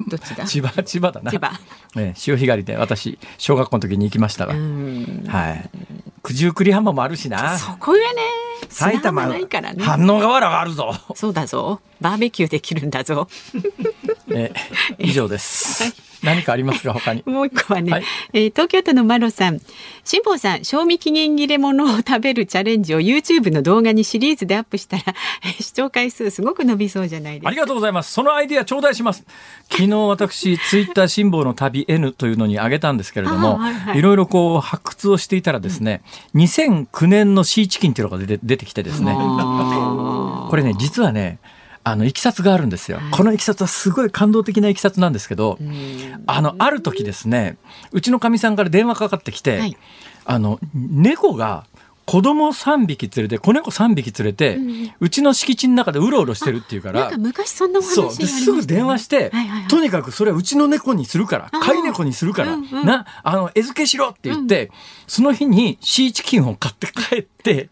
[0.09, 0.45] どっちだ？
[0.45, 1.31] 千葉、千葉だな。
[1.31, 1.51] 千葉
[1.97, 4.55] ええ潮干狩りで私、小学校の時に行きましたわ。
[4.55, 5.71] うんはい。
[6.23, 7.59] 九十九里浜もあるしな。
[7.59, 8.05] そこがね
[8.69, 10.95] 埼玉、ないからね反応河原があるぞ。
[11.14, 13.29] そうだぞバーベキューできるんだぞ
[14.31, 15.95] ええ以上です。
[16.21, 17.23] 何かありますか他に？
[17.27, 19.61] もう一個はね、はいえー東京都のマロさん
[20.05, 25.05] 辛坊さん賞味期限切れ物を食べるチャレンジを YouTube の動画にシリーズでアップしたら
[25.45, 28.13] えー視聴回数すごく伸びそうじゃないですかありがとうございます。
[28.13, 29.25] そのアイディア頂戴します。
[29.71, 36.03] 昨日私、ツイッター辛抱の旅 N というのにあげたんですけれども、あはいはいいろいろこう発掘をしていたらですね、
[36.35, 41.39] 2009年のシーチキンっていうのが出て出てきてですね、これね、実はね、
[41.90, 43.01] あの、いきさつがあるんですよ。
[43.11, 45.59] このいきさつはすごい感動的ないきさつなんですけど、
[46.27, 47.57] あの、ある時ですね、
[47.92, 49.77] うちのかみさんから電話かかってきて、はい。
[50.24, 51.64] あの、猫が、
[52.09, 54.59] 子供3匹連れて、子猫3匹連れて、
[54.98, 58.24] うちの敷地の中でうろうろしてるっていうから昔そんなお話ね。
[58.24, 59.68] ですぐ電話して、はいはいはい。
[59.68, 62.87] とにかくそれはうちの猫にするから飼い猫にするから、うんうん。
[62.87, 64.70] なあの餌付けしろって言って、
[65.07, 67.68] その日にシーチキンを買って帰って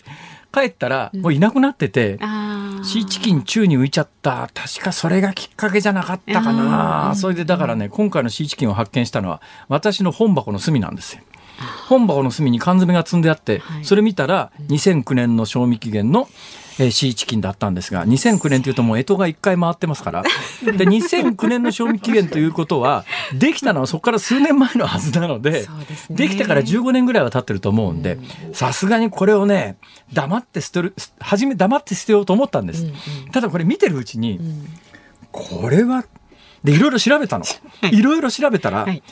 [0.57, 2.19] 帰ったらもういなくなってて、
[2.83, 4.49] シーチキン宙に浮いちゃった。
[4.55, 11.23] 確かそれがきっかけじゃなかったかな、それでだからね今回のシーチキンを発見したのは私の本箱の隅なんですよ。
[11.89, 13.85] 本箱の隅に缶詰が積んであって、はい。
[13.85, 16.29] それ見たら2009年の賞味期限の、
[16.79, 20.23] えーシーチキンだったんですが2009年というともう干支が1回回ってますから。
[20.65, 25.67] で2009年の賞味期限ということはできたのはそこから数年前のはずなので
[26.11, 28.19] できてから15年ぐらいは経ってると思うんで
[28.53, 29.77] さすがにこれをね
[30.13, 32.87] 黙って捨てる初め黙って捨てようと思ったんです、
[33.33, 34.41] ただこれ見てるうちに、
[35.33, 36.05] これは
[36.63, 37.45] でいろいろ調べたの、
[37.91, 39.03] い、ろいろ調べたら、はい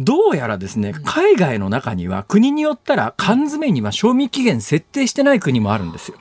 [0.00, 6.18] どうやらですね海外の中には国によったら缶詰には賞味期限設定してない国もあるんですよ。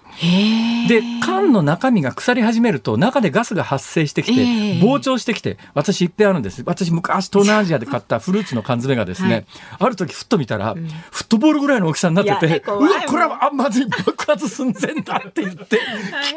[0.87, 4.81] で缶の中身が腐り始めると中でガスが発生してきて、ええ。
[4.81, 6.63] 膨張してきて私いっぺんあるんです。
[6.65, 9.45] 私昔東南アジアで買ったフルーツの缶詰がですね、はい。
[9.79, 15.79] ある時ふっと見たら、フットボールぐらいの大きさになっててうわこれはあまずい爆発寸前だって言って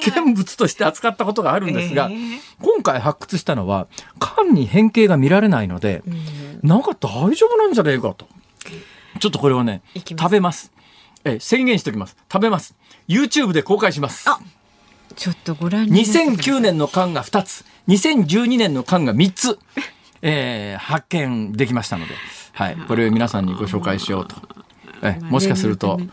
[0.00, 2.18] 危険物として扱ったことがあるんですが、ええ。
[2.61, 3.88] 今回発掘したのは
[4.20, 6.02] 缶に変形が見られないので、
[6.62, 8.27] なんか大丈夫なんじゃねえかと。
[9.18, 10.72] ちょっとこれをね食べます。
[11.25, 12.16] え宣言しておきます。
[12.33, 12.75] 食べます。
[13.09, 14.29] YouTube で公開します。
[14.29, 14.38] あ
[15.14, 16.37] ちょっとご覧になってください。
[16.37, 17.64] 2009年の缶が2つ。
[17.88, 19.59] 2012年の缶が3つ、
[20.22, 22.14] えー発見できましたので、
[22.53, 24.37] はい、これを皆さんにご紹介しようと、
[25.03, 26.09] えもしかするとね。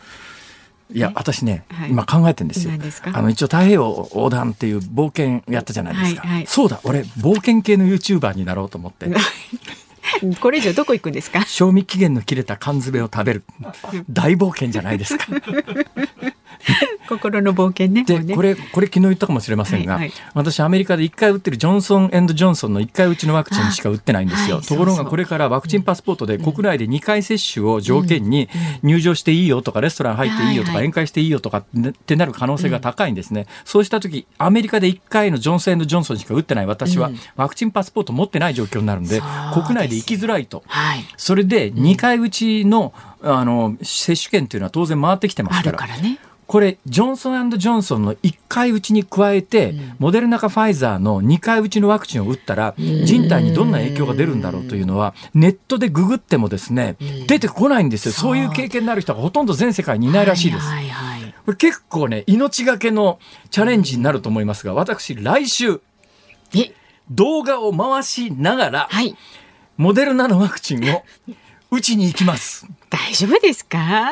[0.91, 1.91] いや私ね、はい。
[1.91, 2.73] 今考えてるんですよ。
[2.91, 3.11] すか？
[3.13, 6.47] あの一応太平洋横断っていう冒険やったじゃないですか、はいはい。
[6.47, 6.79] そうだ。
[6.83, 9.05] 俺冒険系の YouTuber になろうと思って
[10.39, 11.45] これ以上どこ行くんですか？
[11.45, 13.43] 賞味期限の切れた缶詰を食べる。
[14.09, 15.25] 大冒険じゃないですか。
[17.07, 18.03] 心の冒険ね。
[18.03, 18.35] でね。
[18.35, 20.13] これこれ昨日言ったかもしれませんが、はいはい。
[20.33, 28.49] 私アメリカで1回打ってるジョンソンジョンソンの1回打ちのワクチンしか打ってないんですよ、あはいところがこれからワクチンパスポートで国内で2回接種を条件に
[28.83, 31.65] 入場していいよとかレストラン入っていいよとか宴会していいよとかっ
[32.05, 39.21] てなる可能性が高いんですね、そうした時アメリカで1回のジョンソンジョンソンしか打ってない私はワクチンパスポート持ってない状況になるんで
[39.53, 40.63] 国内で行きづらいと。
[40.67, 41.05] はい。
[41.17, 45.71] それで2回打ちのあの接種券というのは当然回ってきてますあから。
[45.73, 46.19] るからね。
[46.49, 56.95] これ、ジョンソンジョンソンの1回打ちに加えて、モデルナかファイザーの2回打ちのワクチンを打ったら、人体にどんな影響が出るんだろうというのは、ネットでググってもですね、
[57.27, 58.13] 出てこないんですよ。
[58.13, 58.37] そう。
[58.37, 60.65] いう経験のある人がほとんど全世界にいないらしいです。
[60.65, 61.21] はいはい。
[61.45, 63.19] これ結構ね、命がけの
[63.51, 65.81] チャレンジになると思いますが、私、来週、
[66.55, 66.73] え、
[67.11, 69.15] 動画を回しながら、はい。
[69.79, 71.05] モデルナのワクチンを
[71.71, 72.67] 打ちに行きます。
[72.89, 74.11] 大丈夫ですか？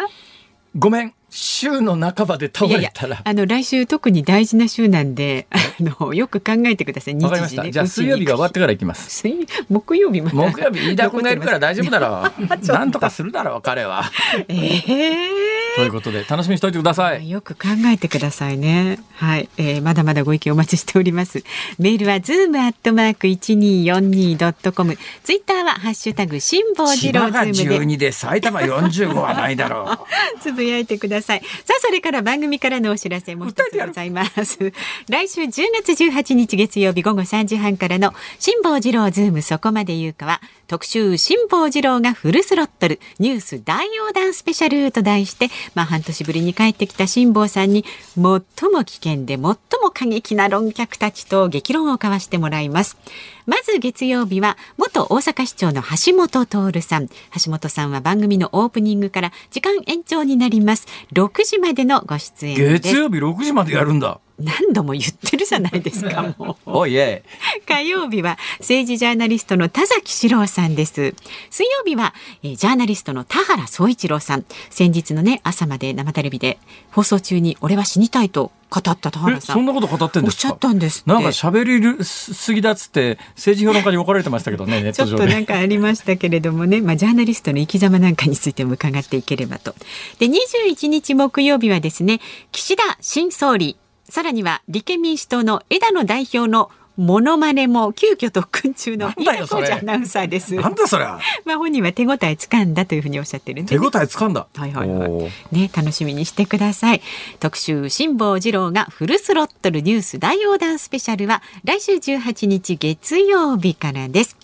[0.77, 3.21] ごめん、週の半ばで倒いやいやれたら。
[3.23, 7.69] あの来週特に大事な週なんであのよく考えてください日わかりました。
[7.69, 9.09] じゃあ水曜日が終わってから行きます。
[9.09, 12.47] 水木曜日まで木曜日、飯田君がいるから大丈夫だろう。
[12.65, 14.05] となんとかするだろう、彼は。
[14.47, 17.29] ええということで、楽しみにしておいてください。
[17.29, 18.99] よく考えてくださいね。
[19.13, 21.43] はい、えー、まだまだご意見お待ちしております。
[21.77, 24.97] メールはズームアットマーク一二四二ドットコム。
[25.23, 29.97] ツイッターはハッシュタグ辛坊治千葉が郎ズームで12で埼玉45はないだろう。
[30.41, 31.16] つぶやいてください。
[31.21, 31.39] さあ、
[31.79, 34.73] それから番組からのお知らせもう一つございます。
[35.09, 49.55] 来週10月18日月曜日午後3時半からの辛坊治郎ズームそこまで言うかは、特集辛坊治郎がフルスロットルニュース大横断スペシャルと題して、まあ半年ぶりに帰ってきた辛坊さんに最も危険で最も
[49.93, 52.97] 過激な論客たちと激論を交わしてもらいます。
[53.45, 57.07] まず月曜日は元大阪市長の橋本徹さん。
[57.07, 60.85] 橋本さんは番組のオープニングから時間延長になります。
[61.13, 62.83] 6時までのご出演です。
[62.83, 64.19] 月曜日6時までやるんだ。
[64.39, 66.71] 何度も言ってるじゃないですか、 もう。
[66.71, 67.23] おいえ。
[67.67, 71.15] 火曜日は政治ジャーナリストの田崎史郎さんです。
[71.49, 74.45] 水曜日は、えージャーナリストの田原総一郎さん。
[74.69, 76.59] 先日のね、朝まで生テレビで
[76.91, 79.55] 放送中に俺は死にたいと語った田え、原さん。
[79.55, 81.09] そんなこと語ってんおっしゃですかったんですって。
[81.09, 85.23] なんか喋りるすぎだっつって政治評論家に怒られてましたけどね、ネッちょト上で。
[85.23, 89.73] っとなんかありましたけれどもね、まあ、ジャーナリストの生き様なんかについても伺っていければと。
[90.19, 92.19] で、21日木曜日はですね、
[92.51, 93.77] 岸田新総理、
[94.09, 100.55] さらには立憲民主党の枝野代表のモノマネも急遽特訓中のなんだよそれ稲子アナウンサーです。
[100.55, 101.19] なんだそりゃ。
[101.45, 104.47] まあ本人は手応えつかんだというふうにおっしゃってるんで、手応えつかんだ。
[104.55, 105.11] はいはいはい
[105.51, 107.01] ね、楽しみにしてください。
[107.39, 114.35] 特集辛坊治郎がフルスロットルニュース大横断スペシャルは来週18日月曜日からです。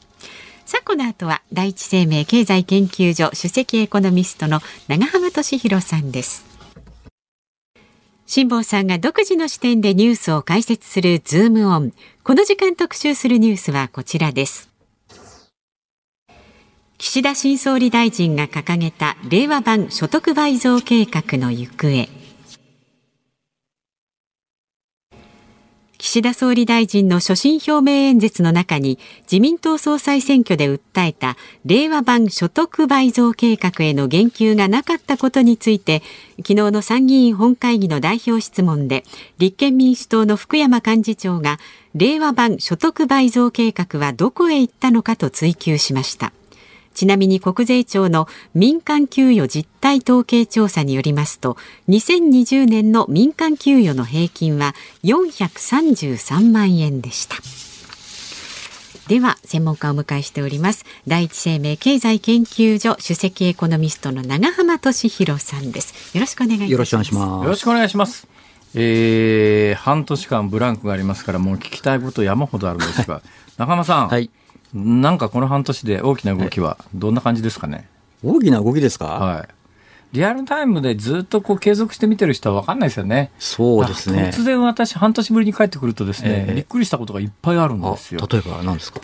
[0.66, 6.53] さあこの後は第一生命経済研究所首席エコノミストの長浜俊弘さんです。
[8.26, 11.94] 辛坊さんが独自の視点でニュースを解説するズームオン。
[12.24, 14.70] この時間特集するニュースはこちらです。
[16.98, 22.23] 岸田新総理大臣が掲げた令和版所得倍増計画の行方
[26.04, 36.04] 岸田総理大臣の所信表明演説の中に自民党総裁選挙で訴えた令和版所得倍増計画への言及がなかったことについて
[36.40, 39.06] 昨日の参議院本会議の代表質問で
[39.38, 41.58] 立憲民主党の福山幹事長が
[41.96, 46.34] 令和版所得倍増計画はどこへ行ったのかと追及しました。
[46.94, 51.58] ちなみに国税庁の民間給与実態統計調査によりますと、
[51.90, 57.36] 2020年の民間給与の平均は433万円でした。
[59.08, 60.86] では、専門家をお迎えしております。
[61.08, 66.16] 第一生命経済研究所首席エコノミストの長浜俊弘さんです。
[66.16, 66.72] よろしくお願いいたします。
[66.72, 67.44] よろしくお願いします。
[67.44, 68.28] よろしくお願いします。
[68.76, 73.22] えー、半年間ブランクがありますから、もう聞きたいこと山ほどあるんですが、
[73.58, 74.30] 中間さん、はい。
[74.74, 77.88] なんかこの半年で大きな動きはどんな感じですかね？
[78.24, 79.48] 大きな動きですか、はい。
[80.14, 83.32] リアルタイムでずっとこう継続して見てる人は分かんないですよね。
[83.40, 84.32] そうですね。
[84.34, 88.22] 突然私半年ぶりに帰ってくるとですね、ええびっくりしたことがいっぱいあるんあですよ。
[88.32, 89.02] 例えば何ですか？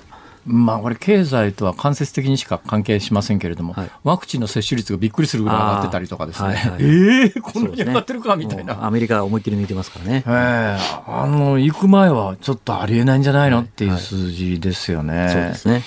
[0.51, 6.49] まあこれ経済とは間接的にしか関係しませんけれども、はいワクチンの接種率がびっくりするぐらい上がってたりとかですね。
[6.49, 8.73] はいはい ええこんなに上がってるかみたいな。
[8.73, 10.23] もうアメリカは思いっきり抜いてますからね。
[10.25, 15.29] ええあの、行く前はちょっとありえないんじゃないの、はいっていう数字ですよね。
[15.31, 15.73] そうですね。
[15.73, 15.83] はい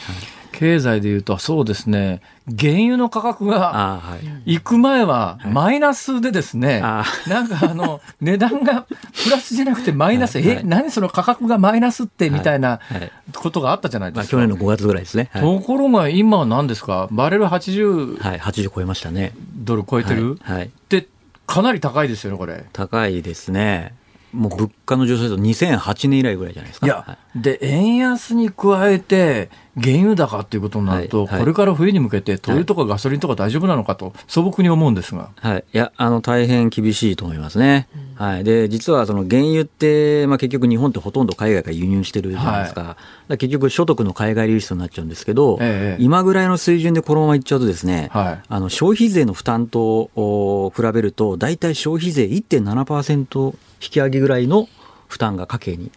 [0.62, 4.00] 経済でいうと、そうですね、原油の価格が。
[4.44, 14.36] 行く前はマイナスでですね、あなんかあの、 値段がプラスじゃなくてマイナス、え、はいはい何その価格がマイナスってみたいなはいことがあったじゃないでまあすか。
[14.36, 15.30] 去年の5月ぐらいですね。
[15.32, 15.42] はい。
[15.42, 17.08] ところが今は何ですか？
[17.10, 19.32] バレル80はい、80超えましたね。
[19.56, 21.08] ドル超えてる、って
[21.44, 22.66] かなり高いですよね、これ。
[22.72, 23.94] 高いですね。
[24.32, 26.86] もう物価の上昇だと2008年以来ぐらいじゃないですか。
[26.86, 31.40] いや、はで、円安に加えて、原油高っていうことになると、はいはい。
[31.40, 35.30] これから冬に向けて、灯油とかガソリンとか大丈夫なのかと、素朴に思うんですが。
[35.36, 35.64] はい。
[35.72, 37.88] いや、あの、大変厳しいと思いますね。
[38.16, 42.96] はい、で実はその原油って、まあ、結局、日本ってほとんど海外から輸入してるじゃないですか、だか
[43.28, 48.40] ら結局、所得の海外流出になっちゃうんですけど、ええ今ぐらいの水準でこのままいっちゃうと、ですね、はい。
[48.46, 54.68] あの消費税の負担とお比べると、大体消費税1.7%引き上げぐらいの
[55.08, 55.90] 負担が家計に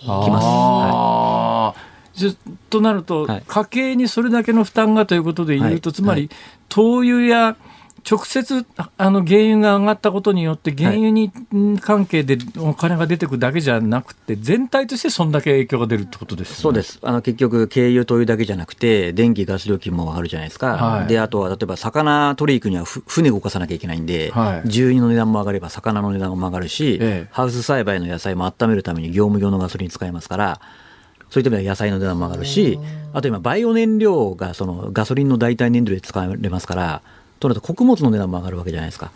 [0.00, 0.44] きます。
[0.44, 2.18] はあー。
[2.18, 3.42] じゃとなると、はい。
[3.46, 5.94] 家計にそれだけの負担がということで言うと、はい。
[5.94, 6.30] つまり、はい。
[6.68, 7.56] 灯油や
[8.08, 17.00] 直接ああの原油が上がったことによって、原油にん関係でお金が出てくるだけじゃなくて、全体としてそんだけ影響が出るってことです、ね、そうです。
[17.02, 21.06] あの結局、軽油、灯油だけじゃなくて、電気、ガス料金も上がるじゃないですか、はい。
[21.08, 24.68] であとは例えば魚取り行くにはふ船動かさなきゃいけないんで、はい。
[24.68, 27.28] 重油の値段も上がれば、魚の値段も上がるし、ええ。
[27.32, 30.60] ハウス栽培の野菜も温めるために業務用のガソリン使いますから、
[31.28, 32.78] そういった意味では野菜の値段も上がるし、
[33.12, 37.02] あと今、バイオ燃料がそのガソリンの代替燃料で使われますから、
[37.38, 39.10] となると穀物の値段も上がるわけじゃないですか。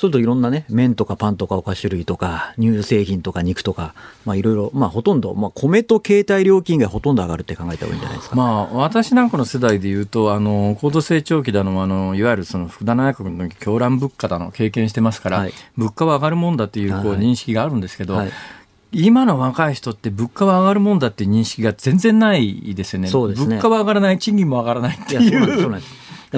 [0.00, 3.94] そうするといろんなね、麺とかパンとかお菓子類とか、乳製品とか肉とか、
[4.24, 8.36] まあいろいろ、まあほとんど、まあ米と携帯料金がほとんど上がるって考えた方がいいんじゃないですか。
[8.36, 18.30] まあ、私なんかの世代でいうと、あの高度成長期だのあの、いわゆるその福田内閣の狂乱物価だの経験してますから、はい物価は上がるもんだっていうこうはい認識があるんですけど、はい
[18.92, 23.06] 今の若い人って物価は上がるもんだっていう認識が全然ないですよね。
[23.06, 25.82] そうですね物価は上がらない、賃金も上がらないっていうい。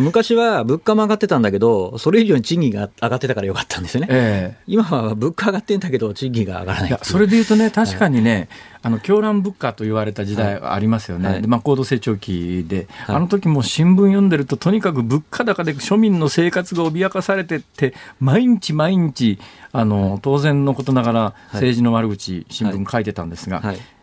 [0.00, 4.06] 昔は物価も上がってたんだけど、それ以上に賃金が上がってたからよかったんですよね。
[4.10, 4.62] ええ。
[4.66, 6.88] 今は物価上がってんだけど、賃金が上がらない。
[6.88, 8.48] いやそれで言うとね、確かにね、
[8.80, 11.42] あの狂乱物価と言われた時代ありますよね、はい。
[11.42, 13.16] でまあ、高度成長期で、はい。
[13.16, 19.38] あの時も新聞読んでると、とにかく物価高で庶民の生活が脅かされてって、毎日毎日、
[19.72, 23.62] あの当然のことながら、政治の悪口、新聞書いてたんですが。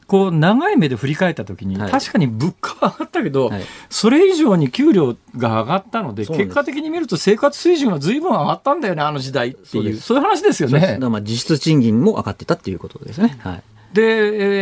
[0.10, 1.92] はいこう長い目で振り返ったときに、はい。
[1.92, 3.62] 確かに物価は上がったけど、はい。
[3.92, 10.98] それ以上に給料が上がったので、結果的に見ると生活水準がずいぶん上がったんだよね、あの時代っていう、そういう話ですよね。
[11.00, 13.38] まあ実質賃金も上がってたっていうことですね。
[13.42, 13.64] はい。
[13.94, 14.02] で、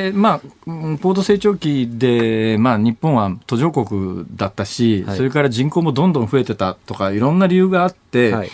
[0.07, 5.17] えーまあ、うん高度成長期で、まあ、日本は途上国だったし、はい。
[5.17, 8.49] それから人口もどんどん増えてたとか、いろんな理由があって、はい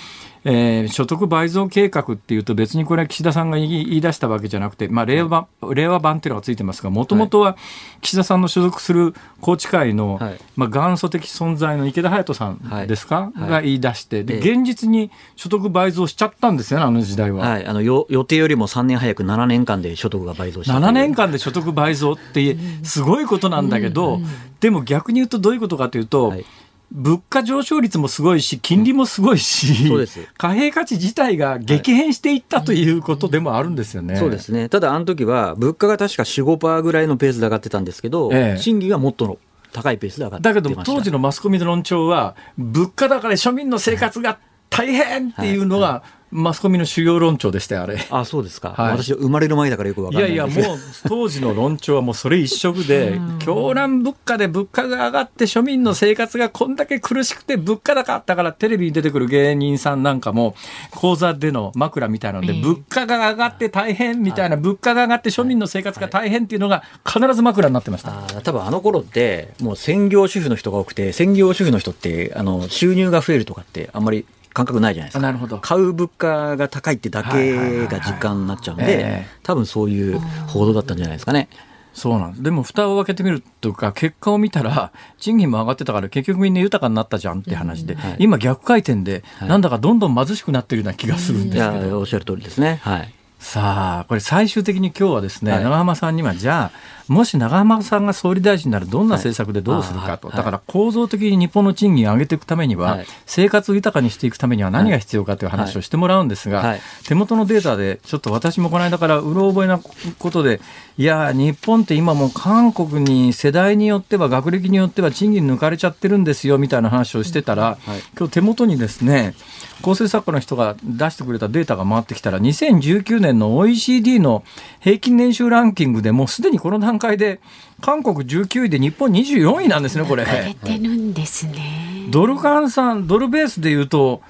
[0.46, 7.58] えー所得倍増計画っていうと、別にこれは岸田さんが言い出したわけじゃなくて、まあ、令和版令和版っていうのがついてますが、もともとは
[8.02, 10.40] 岸田さんの所属する宏池会の、はい。
[10.56, 13.50] まあ、元祖的存在の池田隼人さんですか、はい。
[13.50, 14.54] が言い出して、でええ。
[14.54, 17.48] 現実に所得倍増しちゃったんですよね、あの時代は。
[17.48, 17.66] はい。
[17.66, 20.74] あの、よ予定よりも3年早く7年間で所得が倍増した。
[20.74, 20.86] という。
[20.86, 24.20] 7年間で所得倍増ってすごいことなんだけど、
[24.60, 26.46] でも逆に言うとどういうことかというと、はい
[26.94, 30.20] 物価上昇率もすごいし、金利もすごいし、そうです。
[30.38, 34.16] 貨幣価値自体が激変していったということでもあるんですよね。
[34.16, 34.70] そうですね。
[34.70, 38.62] ただ、あの時は、物価が確か4、5%ぐらいのペースで上がってたんですけど、ええ。
[38.62, 39.40] 賃金がもっとの
[39.72, 44.38] 高いペースで上がってだけど当時のマスコミの論調は、物価高で庶民の生活が
[44.70, 46.04] 大変っていうのが、
[46.34, 47.98] マスコミの主要論調でしたよ、あれ。
[48.10, 48.74] あ、そうですか。
[48.76, 60.56] はい私、生まれる前だからよくわかんないいやいや、んですけどもう当時の論調はもうそれ一色で、狂乱物価で物価が上がって庶民の生活がこんだけ苦しくて物価高だからテレビに出てくる芸人さんなんかも
[60.92, 68.12] 講座での枕みたいなので、ええ物価が上がって大変みたいな、物価が上がって庶民の生活が大変っていうのが必ず枕になってました。
[68.42, 75.20] 多分あの頃って、もう専業主婦の人が多くて、専業主婦の人って、あの、収入が増えるとかって、あんまり感覚ないじゃないですか。
[75.22, 75.58] なるほど。
[75.60, 81.50] 買う物価が高いってだけが実感になっちゃうんはいはいはいでええ、多分そういう報道だったんじゃないですかね。
[81.94, 82.44] そうなんです。
[82.44, 91.88] でも蓋を開けてみるとか、結果を見たら、賃金も上がってたから結局みんな豊かになったじゃんって話で、はい今逆回転で、はいなんだかどんどん貧しくなってるような気がするんいですけど。
[91.88, 92.80] や、おっしゃる通りですね。
[92.84, 93.14] はい。
[93.44, 95.64] さあ、これ最終的に今日はですね、はい。
[95.64, 100.30] 長浜さんには、じゃあ、もし長浜さんが総理大臣にならどんな政策でどうするかと。
[100.30, 100.38] はい。
[100.38, 103.06] だから構造的に日本の賃金を上げていくためには、はい。
[103.26, 106.82] 生活を豊かにしていくためには何が必要かという話をしてもらうんですが、はい。
[107.06, 110.62] 手元のデータで、ちょっと私もこの間からうろ覚えなことで、
[110.98, 117.78] いや、日本って今もう韓国に世代によっては、学歴によっては賃金抜かれちゃってるんですよ、みたいな話をしてたら、はい。
[118.18, 119.36] 今日手元にですね、
[119.84, 124.44] 構成作家の人が出してくれたデータが回ってきたら、2019年の OECD の
[124.80, 127.42] 平均年収ランキングでもうすでにこの段階で、
[127.82, 130.26] 韓国19位で日本24位なんですね、これ。
[130.26, 132.08] てるんですね。
[132.10, 134.22] ドル換算、ドルベースで言うと、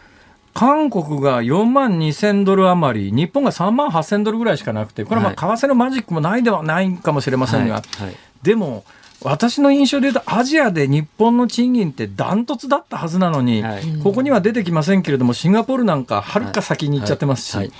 [0.55, 8.83] 韓国が4万2000ドル余り、日本が3万8000ドルぐらいしかなくて、これはまあ為替のマジックもないではないかもしれませんが、はいはいでも、
[9.23, 13.83] 私の印象で言うと、アジアで日本の賃金ってダントツだったはずなのに、はい。
[14.03, 17.67] ここには出てきませんけれども、シンガポールなんかはるか先に行っちゃってますし、はい。
[17.67, 17.75] はい。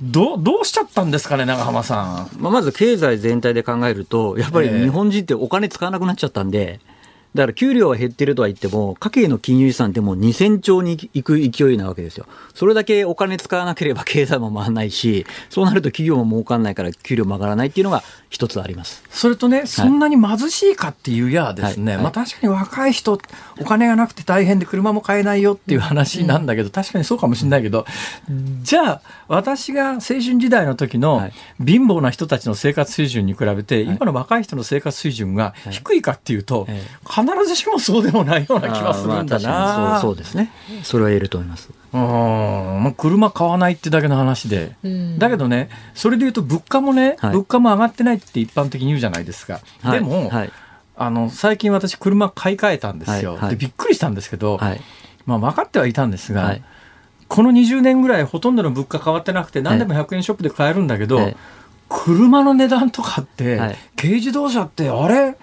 [0.00, 2.40] どうどうしちゃったんですかね、長浜さん。
[2.40, 4.82] まあ、まず経済全体で考えると、やっぱりええ。
[4.82, 6.80] 日本人ってお金使わなくなっちゃったんで、
[7.34, 12.26] だから給料は減ってるとは言っても、家計の金融資産ってもう2000兆に行く勢いなわけですよ。
[12.54, 19.04] それだけお金使わなければ経済も回らないし、そうなると企業も儲かんないから給料も上がらないっていうのが一つあります。
[19.10, 22.02] それとね、そんなに貧しいかっていうやですね、はい。
[22.02, 23.20] まあ確かに若い人、
[23.60, 27.86] お金がなくて大変で車も買えないよっていう話なんだけど、確かにそうかもしれないけど、
[28.62, 31.32] じゃあ、私が青春時代の時のはい。
[31.64, 36.82] 貧乏な人たちの生活水準に比べて、今の若い人の生活水準が低いかっていうと、え
[37.26, 40.50] 必ずしもそうでもないような気がするんだあーまあそうそうですね。
[40.82, 41.70] それは言えると思います。
[41.92, 42.00] うん。
[42.00, 45.18] まあ車買わないってだけの話で、うん。
[45.18, 47.32] だけどね、それで言うと物価もね、はい。
[47.32, 49.60] 物価も上がってないって一般的に言うじゃないですか。
[49.82, 49.98] はい。
[49.98, 50.52] でも、はい。
[50.96, 53.40] あの最近私車買い替えたんですよ、はい。
[53.42, 53.50] はい。
[53.50, 54.80] でびっくりしたんですけど、はい。
[55.26, 56.62] まあ、分かってはいたんですが、はい。
[57.28, 61.36] この20年ぐらいほとんどの物価変わってなくて何でも100円ショップで買えるんだけど、はい。
[61.88, 63.76] 車の値段とかって、はい。
[63.96, 65.36] 軽自動車ってあれ？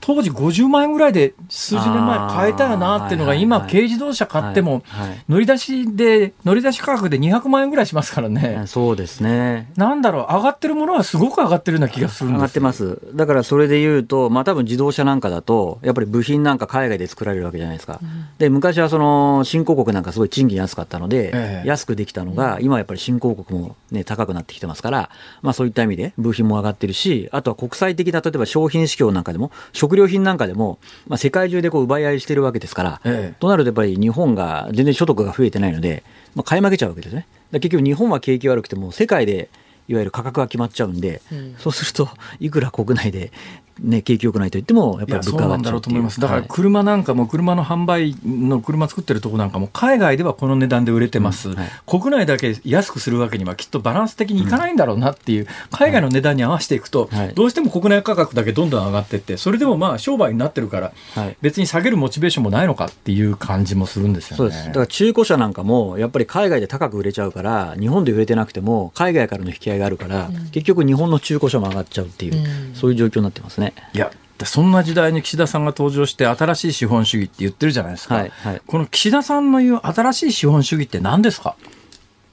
[0.00, 4.82] 当時50万円ぐらいで数十年前買えたよなっていうのが今軽自動車買っても
[5.28, 9.70] 乗り出しで乗り出し価格で200万円ぐらいしますからね、そうですね。
[9.76, 12.98] なんだろう上がってるものはすごく上がってるような気がするん上ですがってます。
[13.14, 18.00] だからそれで言うと、まあ多分自動車なんかだと、やっぱり部品なんか海外で作られるわけじゃないですか。
[18.38, 21.68] で、昔はその新興国なんかすごい賃金安かったので、ええ。
[21.68, 25.10] 安くできたのが、今はやっぱり新興国もね、高くなってきてますから、
[25.42, 36.02] まあそういった意味で部品も上がってるし、あとは国際的な、例えば商品市況なんかでも、食料品なんかでも、まあ世界中でこう奪い合いしてるわけですから、ええとなるとやっぱり日本が全然所得が増えてないので、
[36.34, 37.26] まあ、買い負けちゃうわけですね。
[37.52, 39.48] 結局日本は景気悪くても世界で
[39.88, 41.22] いわゆる価格が決まっちゃうんで、
[41.58, 42.08] そうすると
[42.40, 43.32] いくら国内で、
[43.80, 46.20] ね、景気良くないと言ってもやっぱりいやそうなんだろう物価が上がっちゃうと思います。
[46.20, 46.48] だからはい。
[46.48, 51.68] 車なんかも、車の販売の車作ってるとこなんかも、海外ではこの値段で売れてます、うんはい。
[51.86, 57.34] 国内だけ安くするわけにはきっとバランス的にいかないんだろうなっていう、海外の値段に合わせていくと、はい。
[57.34, 61.36] どうしても国内価格だけどんどん上がっていって、それでもまあ商売になってるから、はい。
[61.40, 64.36] 別に下げるモチベーションもないのかっていう感じもするんですよね。
[64.36, 64.66] そうです。
[64.66, 73.67] だから中古車なんかもやっぱり海外で高く売れちゃうから日本で売れてなくても海外からの引き合いがあるから、結局日本の中古車も上がっちゃうっていう、そういう状況になってますね。
[73.92, 78.62] いやでそんな時代に岸田さんが登場して新しい資本主義って言ってるじゃないですか、はいはい。
[78.66, 81.56] この岸田さんの言う新しい資本主義って何ですか？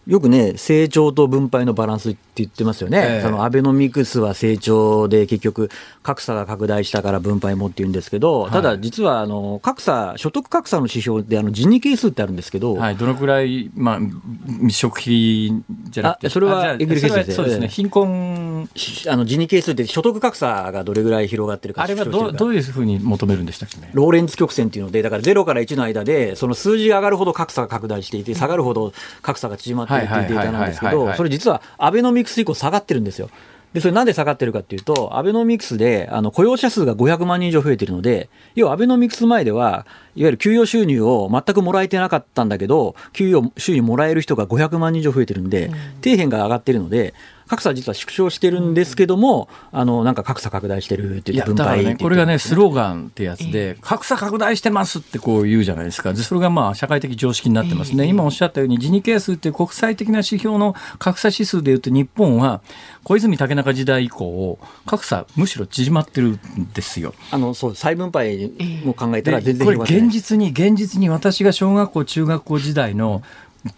[0.08, 3.22] よくね、成長と分配のバランスって言ってますよね、ええ。
[3.24, 5.70] そのアベノミクスは成長で結局、
[6.03, 8.51] 格差が拡大したから分配もって言うんですけど、はい。
[8.51, 17.68] ただ実はあの格差、所得格差の指標であのジニ係数ってあるんですけど、はい、どのくらい、まあ、食費じゃなくて、あそれはエグリケースそうですね、ええ。
[17.70, 23.78] 貧困、しあのジニ係数って所得格差がどれぐらい広がってるかあれはどうどういうふうに求めるんでしたっけ？
[23.80, 23.89] ね。
[23.93, 33.29] ローレンツ曲線っていうので、だから0から1の間で、その数字が上がるほど格差が拡大していて、下がるほど格差が縮まっているっていうデータなんですけど、それ実はアベノミクス以降下がってるんですよ。
[33.75, 39.85] で、それなんで下がってるかっていうと、アベノミクスで、あの、雇用者数が500万人以上増えてるので、要はアベノミクス前では、
[40.15, 45.71] いわゆる給与収入を全くもらえてなかったんだけど、給与収入もらえる人が500万人以上増えてるんで、
[46.01, 47.13] 底辺が上がってるので、
[47.47, 56.13] 格差は実は縮小してるんですけども、あの、なんか格差拡大してるっていや、言って分配って言ってこれがね、スローガンってやつで、格差拡大してますってこう言うじゃないですか。
[56.13, 58.05] で、それがまあ、社会的常識になってますね。
[58.05, 62.61] 今おっしゃったように、ジニ係数っていう国際的な指標の格差指数でいうと、日本は、
[63.03, 66.39] 小泉竹中時代以降、格差むしろ縮まってるん
[66.73, 67.13] ですよ。
[67.29, 68.51] あの、そう、再分配
[68.83, 73.21] も考えたらで全然これ広がってない現実に現実に私が小学校中学校時代の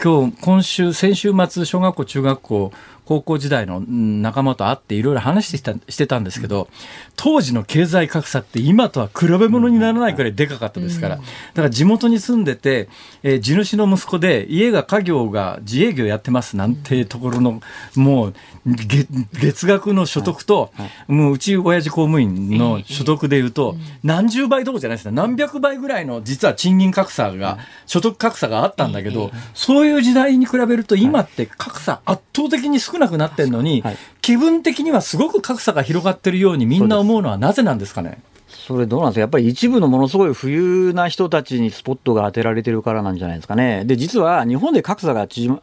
[0.03, 2.71] 今日今週先週末小学校中学校
[3.07, 6.67] 高校時代のうん仲間と会っていろいろ話してたしてたんですけど
[7.15, 11.15] 当時の経済格差って今とは比べ物にならないくらいでかかったですから。
[11.15, 11.21] だ
[11.55, 12.89] から地元に住んでて、
[13.23, 17.61] えー地主の息子で家が家業が自営業やってますなんてところの
[17.95, 18.33] もう
[18.65, 19.07] 月
[19.39, 20.73] 月額の所得と、
[21.07, 25.11] もううち親父公務員の所得でいうと、何十倍どころじゃないですね。
[25.11, 38.21] 何百倍ぐらいの実は賃金格差が、所得格差があったんだけど、そういう時代に比べると今って格差圧倒的に少なくなってるのに、はい気分的にはすごく格差が広がってるようにみんな思うのはなぜなんですかね？
[38.49, 39.19] それどうなんですか？
[39.21, 43.85] やっぱり一部のものすごい富裕な人たちにスポットが当てられてるからなんじゃないですかね。
[43.85, 45.61] で、実は日本で格差が広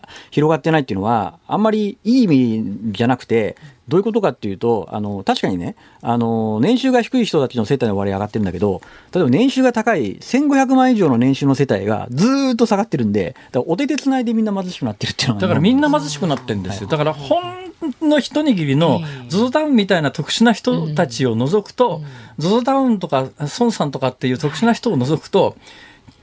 [0.49, 3.57] がってないっていうのは、あんまりいい意味じゃなくて、
[3.89, 8.81] どういうことかっていうと、あの、確かにね、あの、年収が低い人たちの世帯の割合上がってるんだけど、
[9.13, 16.89] 例えば年収が高い1500万以上の年収の世帯がずーっと下がってるんで、だからお手手つないでみんな貧しくなってるっていうのは、だからみんな貧しくなってるんですよ。
[16.89, 17.65] だからほん
[18.01, 22.03] の一握りの ZOZO タウンみたいな特殊な人たちを除くと、
[22.39, 23.29] ZOZO タウンとか
[23.59, 25.57] 孫さんとかっていう特殊な人を除くと、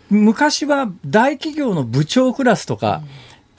[0.09, 3.01] 昔は大企業の部長クラスとか、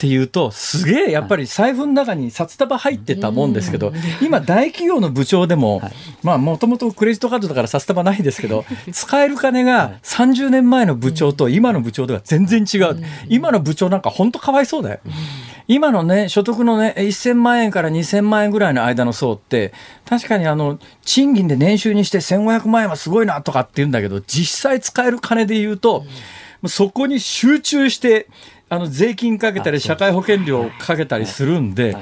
[0.03, 5.81] っていうと、すげえやっぱり財布の中に札束入ってたもんですけど、今大企業の部長でも、
[6.23, 13.01] まあもともとクレジットカードだから札束ないですけど、使える金が30年前の部長と今の部長では全然違う。
[13.29, 14.99] 今の部長なんか本当かわいそうだよ。
[15.69, 19.71] 今のね、所得のね、1000万円から2000万円ぐらいの間の層って、
[20.05, 26.03] 確かにあの、賃金で年収にして1500万円はすごいなとかって言うんだけど、実際使える金で言うと、
[26.67, 28.27] そこに集中して、
[28.73, 31.95] あの税金かけたり、社会保険料かけたりするんで、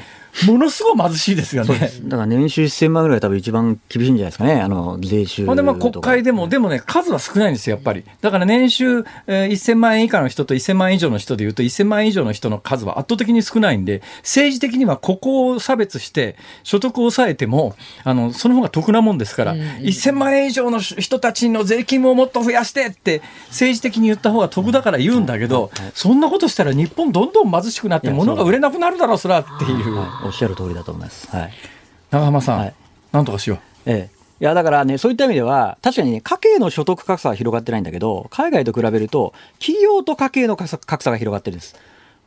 [0.47, 1.91] ものすごい貧しいですよね。
[2.03, 8.03] だから年収1000万ぐらい多分一番厳しいんじゃないですかね、あの税収ほんでまあ国会でも、でもね、数は少ないんですよ、やっぱり。
[8.21, 30.20] だから年収、えー、1000万円以下の人と1000万円以上の人でいうと、1000万円以上の人の数は圧倒的に少ないんで、政治的にはここを差別して、所得を抑えても、あのその方が得なもんですから、うんうん、1000万円以上の人たちの税金ももっと増やしてって、政治的に言った方が得だから言うんだけど、そんなことしたら日本どんどん貧しくなって、物が売れなくなるだろう、そらっていう。
[30.23, 31.27] おっしゃる通りだと思います。
[31.35, 31.51] はい。
[32.09, 32.73] 長浜さん、はい、
[33.11, 33.59] なんとかしよう。
[33.85, 34.21] ええ。
[34.41, 41.75] いやだからね、そういった意味では、確かにね、家計の所得格差は広がってないんだけど、海外と比べると、企業と家計の格差が広がってるんです。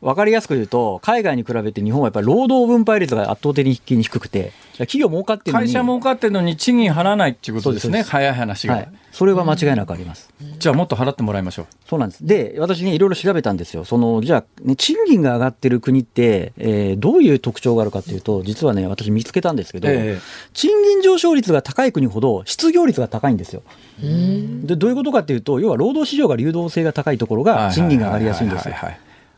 [0.05, 11.65] 分かりやすく言うと、海外に比べて日本はやっぱり労働分配率が圧倒的に低くて、企業儲かってるのに会社儲かってるのに賃金払わないっていうことですね、早い話が、はい、それは間違いなくあります、じゃあ、もっと払ってもらいましょう。
[11.89, 12.23] そうなんです。
[12.23, 13.83] で、私ね、いろいろ調べたんですよ。
[13.83, 20.21] その、じゃあ、ね、賃金が上がってる国って、えー、どういう特徴があるかというと、実はね、私見つけたんですけど、えー、
[20.53, 23.63] 賃金上昇率が高い国ほど失業率が高いんですよ。
[23.99, 28.75] で、どういうことかというと、要は労働市場が流動性が高いところが賃金が上がりやすいんですよ。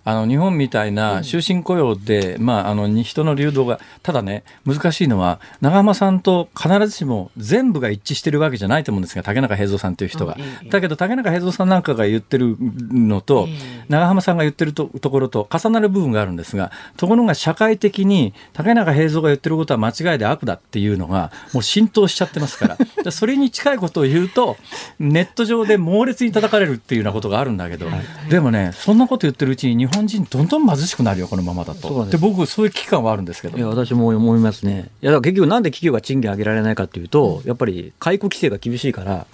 [0.08, 10.38] あの日本みたいな終身雇用で、まあ、あの人の流動が、ただね、難しいのは、長浜さんと必ずしも全部が一致してるわけじゃないと思うんですが、竹中平蔵さんという人が。
[10.70, 13.50] だけど、竹中平蔵さんなんかが言ってるのと、
[13.90, 24.56] 長浜さんが言ってるとところと重なる部分があるんですが、ところが社会的に竹中平蔵が言ってることは間違いで悪だっていうのが、もう浸透しちゃってますから、 それに近いことを言うと、
[25.00, 27.88] ネット上で猛烈に叩かれるっていうようなことがあるんだけど、
[28.30, 32.06] でもね、そんなこと言ってるうちに日本本人どんどん貧しくなるよこのままだと。
[32.06, 33.58] で僕そういう危機感はあるんですけど。
[33.58, 34.90] いや私も思いますね。
[35.02, 39.26] いや結局なんで企業が賃金上げられないかっていうと、やっぱり解雇規制が厳しいから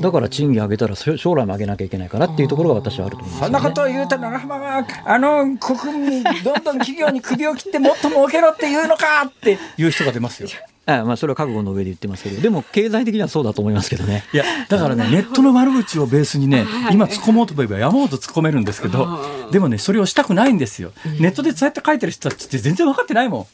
[0.00, 10.48] だから賃金上げたら将来も上げなきゃいけないからっていうところが私はあると思います、ね、そんなことを言うと長浜はあの国民どんどん企業に首を切ってもっと儲けろって言うのかっていう人が出ますよ。
[10.88, 14.24] あまあ、それは覚悟の上で言ってますけど、でも経済的にはそうだと思いますけどね。
[14.32, 19.06] いや、だからね、ネットの悪口をベースにね、今突っ込もうと思えば山ほど突っ込めるんですけど、
[19.52, 20.92] でもね、それをしたくないんですよ。
[21.20, 23.46] ネットでそうやって書いてる人たちって全然分かってないもん。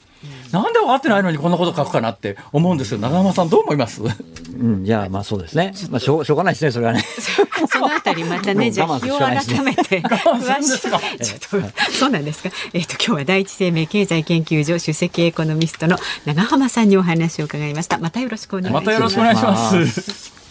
[0.55, 2.99] なんで分かってないのにこんなこと書くかなって思うんですよ。
[2.99, 4.03] 長山さんどう思います？
[4.03, 5.75] うん、じゃあまあそうですね。
[5.91, 7.05] まあしょうしょうがないですね、それはね。
[7.69, 11.25] そのあたりまた ね、じゃあ日を改めて 詳しく。
[11.25, 12.51] ちょっと、そうなんですか。
[12.73, 17.99] えっ、ー、と今日は第一生命経済研究所首席エコノミストの長浜さんにお話を伺いました。
[17.99, 18.85] またよろしくお願いします。
[18.85, 20.45] またよろしくお願いします。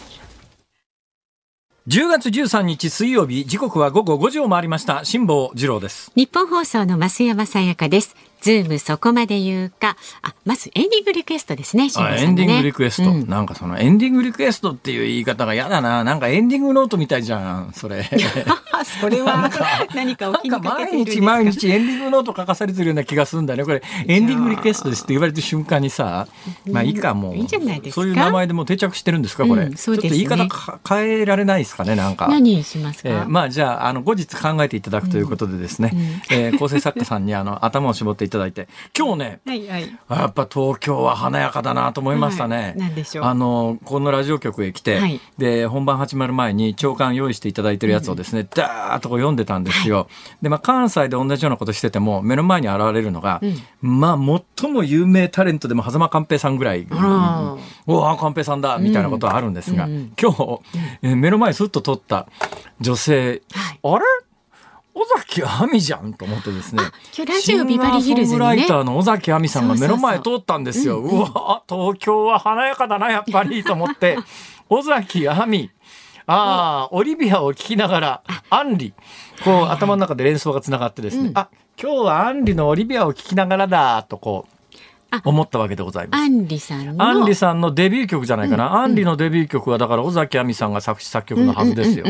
[1.86, 9.96] 10月13日水曜日時刻は午後5時を回りました辛坊治郎ですニッポン放送の増山さやかですズームそこまで言うか。
[10.22, 11.88] あ、まずエンディングリクエストですね。
[11.88, 16.04] ねエンディングリクエスト、うん、なんかそのエンディングリクエストっていう言い方が嫌だな。
[16.04, 18.04] なんかエンディングノートみたいじゃん、それ。
[18.84, 19.50] それは
[19.96, 23.64] 何か起きにかけて毎日毎日エンディングノート書かされてるような気がするんだね。
[23.64, 26.28] これエンディングリクエストですって言われた瞬間にさ、
[26.70, 27.38] まあいいかもう。
[27.38, 28.02] いいじゃないですか？
[28.02, 29.64] そういう名前でも定着してるんですか、これ。
[29.64, 32.28] うん、そうですね、ちょっと言い方変えられないですかね、なんか。
[32.28, 38.68] 何しますか、えー、まあじゃあ、あの、後日考えていただくということでですね、うんうん、えー、構成作家さんにあの、頭を絞っていただいて、
[38.98, 42.76] 今日もね、はいはい、やっぱ東京は華やかだなと思いましたね。
[42.78, 50.08] はい、あのこのラジオ局へ来て、はい、で本番始まる前に長官用意していただいてるやつをですね、うん、ダーッとこう読んでたんですよ。
[50.42, 53.40] でまあ関西で同じようなことしてても目の前に現れるのが、
[53.82, 59.88] うん、まあ最も有名タレントでも狭間寛平さんぐらい、うん、おお寛平さんだみたいなことはあるんですが、
[60.20, 60.60] 今日、
[61.02, 62.28] え目の前すっと撮った
[62.82, 63.42] 女性、
[63.84, 64.04] あれ？
[64.96, 66.84] 尾崎亜美じゃんと思ってですね。
[67.16, 71.00] 今日ラジオビバリヒルズに、ね、ライターの尾崎亜美さんが目の前通ったんですよ。
[71.00, 74.18] うわ、東京は華やかだな、やっぱりと思って。
[74.70, 75.72] 尾崎亜美。
[76.26, 78.94] ああ、オリビアを聞きながら、アンリ。
[79.44, 81.30] こう、頭の中で連想がつながってですね。
[81.30, 81.50] うん、あ、
[81.82, 84.54] 今日はアンリのオリビアを聞きながらだ、とこう。
[85.26, 86.22] 思ったわけでございます。
[86.22, 87.04] アンリさんの。
[87.04, 88.68] アンリさんのデビュー曲じゃないかな。
[88.68, 92.06] うんうん、アンリのデビュー曲はだから尾崎亜美さんが作詞作曲のはずですよ。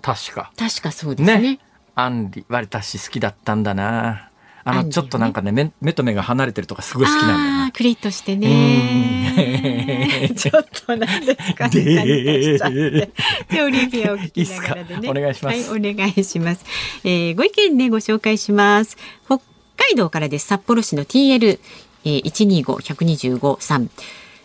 [0.00, 0.50] 確か。
[0.56, 1.38] 確かそうですね。
[1.38, 1.58] ね
[1.94, 4.30] アンリ、私好きだったんだな。
[4.64, 7.72] あの、ちょっとなんかね目、目と目が離れてるとかすごい好きなんだよな。
[7.72, 10.30] クリッとして ね。
[10.36, 13.10] ちょっとなんですかね。
[13.50, 15.10] じゃオリビアを聞きながらでね。
[15.10, 15.70] お願いします。
[15.70, 16.64] はい、お願いします。
[17.02, 18.96] えー、ご意見ね、ご紹介します。
[19.26, 19.40] 北
[19.76, 21.58] 海道からです札幌市の TL
[22.04, 23.88] 125-125-3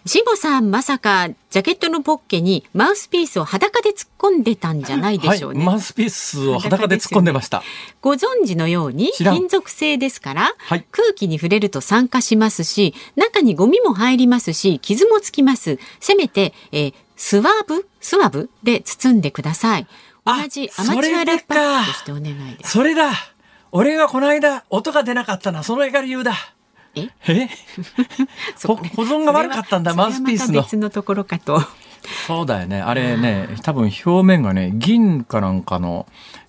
[0.06, 7.66] 辛坊さんまさかジャケットのポッケにマウスピースを裸で突っ込んでたんじゃないでしょうね、はい、マウスピースを裸で突っ込んでました、ね、
[8.02, 15.80] ご存知のように金属製ですから、はい、空気に触れると酸化しますし中にゴミも入りますし傷もつきます。
[16.00, 19.88] せめて、えー、スワブスワブで包んでください。
[20.26, 22.72] 同じアマチュアラッパーとしてお願いです。
[22.72, 23.12] それだ。
[23.72, 26.34] 俺がこの間音が出なかったのはその理由だ
[26.98, 27.10] え？
[27.28, 27.50] え？
[28.66, 28.74] 保
[29.04, 30.62] 存が悪かったんだマウスピースの。
[30.62, 31.62] 別のところかと。
[32.28, 32.82] そうだよね。
[32.82, 36.06] あれね多分表面がね銀かなんかの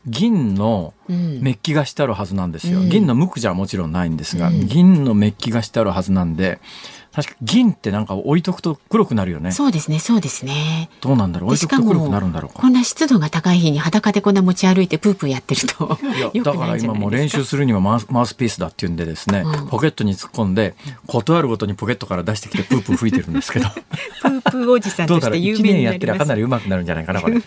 [0.06, 6.60] 銀のメッキがしてあるはずなんですよ、うん、銀の無垢じゃもちろんないんですが、うん、銀のメッキがしてあるはずなんで
[7.18, 9.50] 確か銀ってなんか置いとくと黒くなるよね。
[9.50, 10.88] そうですね、そうですね。
[11.00, 11.50] どうなんだろう？
[11.50, 15.98] 置いとくと黒くなるんだろうこんな湿度が高い日に裸でこんな持ち歩いてプープーやってると
[16.44, 20.76] だから今もう練習するにはマウスマウスピースだっていうんでですね、うん、ポケットに突っ込んで
[21.08, 23.68] 断るごとにポケットから出してきてプープー吹いてるんですけど。
[24.22, 25.72] プープーおじさんとして有名になります。
[25.72, 27.40] 1年やってりゃかなり上手くなるんじゃないかなこれ。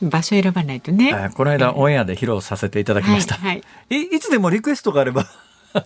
[0.00, 1.30] 場所選ばないとね。
[1.34, 3.34] この間オンエアで披露させていただきました。
[3.34, 5.26] はい、はい、いいつでもリクエストがあれば。
[5.74, 5.84] あ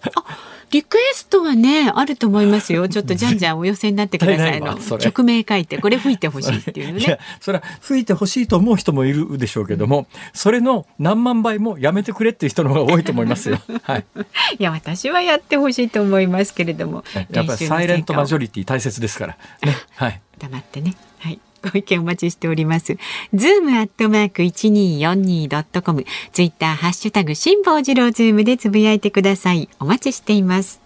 [0.73, 2.89] リクエストはねあると思いますよ。
[2.89, 4.75] ちょっとじゃんじゃんお寄せになってくださいの。
[4.99, 13.61] 曲名書いてこれ吹いてほしいっていうのね それは吹いてほしいと思う人もいるでしょうけどもそれの何万倍もやめてくれっていう人の方が多いと思いますよ。
[13.85, 14.05] はい
[14.59, 21.12] いや私はやってほしいと思いますけれどもやっぱりサイレントマジョリティ大切ですからねはい黙ってねはい
[21.63, 22.97] ご意見お待ちしております。
[23.33, 29.69] ズームアットマーク一二四二ドットコム、ツイッターハッシュタグ辛坊治郎ズームでつぶやいてください。
[29.79, 30.81] お待ちしています。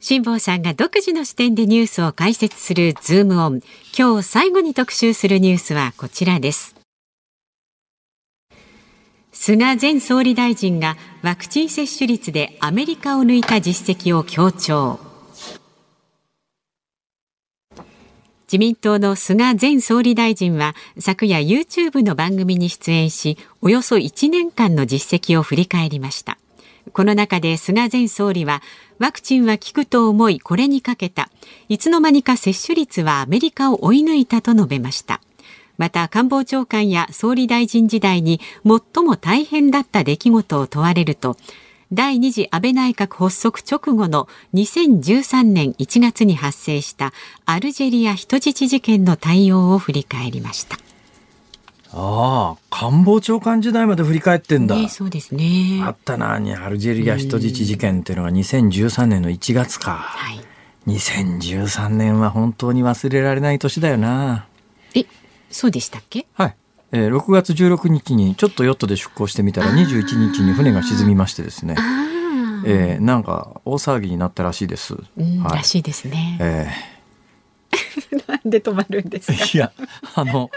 [0.00, 3.60] 辛坊さんが独自の視点でニュースを解説するズームオン。
[3.98, 6.76] 今日最後に特集するニュースはこちらです。
[9.32, 15.05] 菅前総理大臣がワクチン接種率でアメリカを抜いた実績を強調。
[18.46, 26.38] 自民党の菅前総理大臣は昨夜 YouTube の番組に出演しおよそ1年間の実績を振り返りました。
[26.92, 28.62] この中で菅前総理は
[29.00, 31.28] ワクチンは効くと思いこれにかけた。
[31.68, 35.20] いつの間にか接種率はアメリカを追い抜いたと述べました。
[35.76, 41.36] また官房長官や総理大臣時代に最も大変だった出来事を問われると
[41.92, 47.12] 第2次安倍内閣発足直後の2013年1月に発生した
[47.44, 50.76] アルジェリア人質事件の対応を振り返りました。
[51.92, 54.76] ああ、官房長官時代まで振り返ってんだ。
[54.76, 55.80] ね、そうですね。
[55.84, 59.92] あったな、にアルジェリア人質事件っていうのが2013年の1月か。
[59.92, 60.40] はい。
[60.88, 64.46] 2013年は本当に忘れられない年だよな。
[64.94, 65.06] え、
[65.50, 66.26] そうでしたっけ？
[66.34, 66.56] はい。
[66.96, 71.76] えー、6月16日にちょっとヨットで出港してみたら21日に船が沈みましてですね、
[72.64, 74.94] えー、なんか大騒ぎになったらしいです。
[75.18, 76.38] うん、はい、らしいですね。
[76.40, 79.44] えー、 なんで止まるんですか？
[79.52, 79.72] いや、
[80.14, 80.50] あの、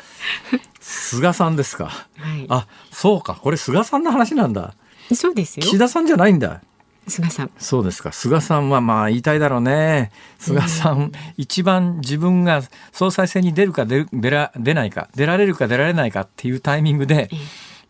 [0.79, 1.85] 菅さんですか？
[1.85, 4.75] はい、あ、そうか、これ菅さんの話なんだ。
[5.13, 5.65] そうですよ。
[5.65, 6.61] 岸田さんじゃないんだ。
[7.09, 7.51] 菅さん。
[7.57, 8.11] そうですか。
[8.11, 10.11] 菅さんはまあ言いたいだろうね。
[10.37, 17.29] 菅さん、一番自分が総裁選に出るか出る出ら出ないか、出られるか出られないかっていうタイミングで、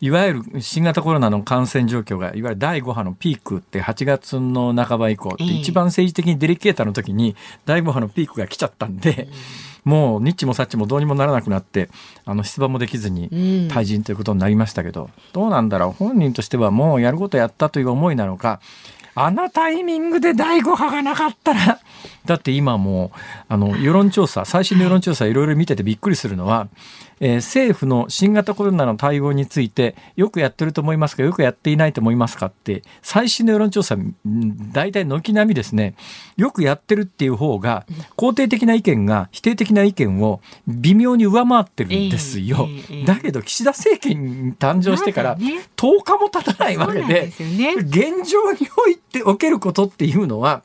[0.00, 9.28] いわゆる新型コロナの感染状況がいわゆる第5波のピークって8月の半ば以降って一番政治的にデリケータの時に第5波のピークが来ちゃったんで、
[9.84, 11.90] もうニッチもサッチもどうにもならなくなって
[12.24, 13.28] あの出馬もできずに
[13.70, 18.60] 退陣ということになりましたけど、どうなんだろう本人としてはもうやることやったという思いなのか
[19.14, 21.80] あのタイミングで第5波がなかったら、
[22.24, 26.68] だって今もう、あの、世論調査、最新の世論調査いろいろ見ててびっくりするのは、
[27.20, 33.96] えー、政府の新型コロナの対応について、よくやってると思いますか、よくやっていないと思いますかって、最新の世論調査、
[34.72, 35.94] 大体軒並みですね、
[36.36, 42.68] よくやってるっていう方が、肯定的な意見が否定的な意見を微妙に上回ってるんですよ。
[43.06, 50.62] だけど、岸田政権に誕生してから10日も経たないわけで、現状においておけることっていうのは、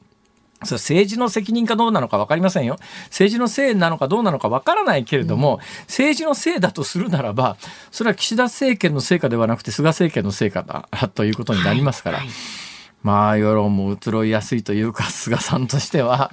[0.64, 2.78] それ政治の責任かどうなのか分かりませんよ。
[3.06, 7.58] 政治のせいなのかどうなのか分からないけれども、うん、政治のせいだとするならば、
[7.91, 12.36] それは岸田政権の成果ではなくて菅政権の成果だということになりますから、はいはい、
[13.03, 16.32] まあ世論も移ろいやすいというか、菅さんとしては、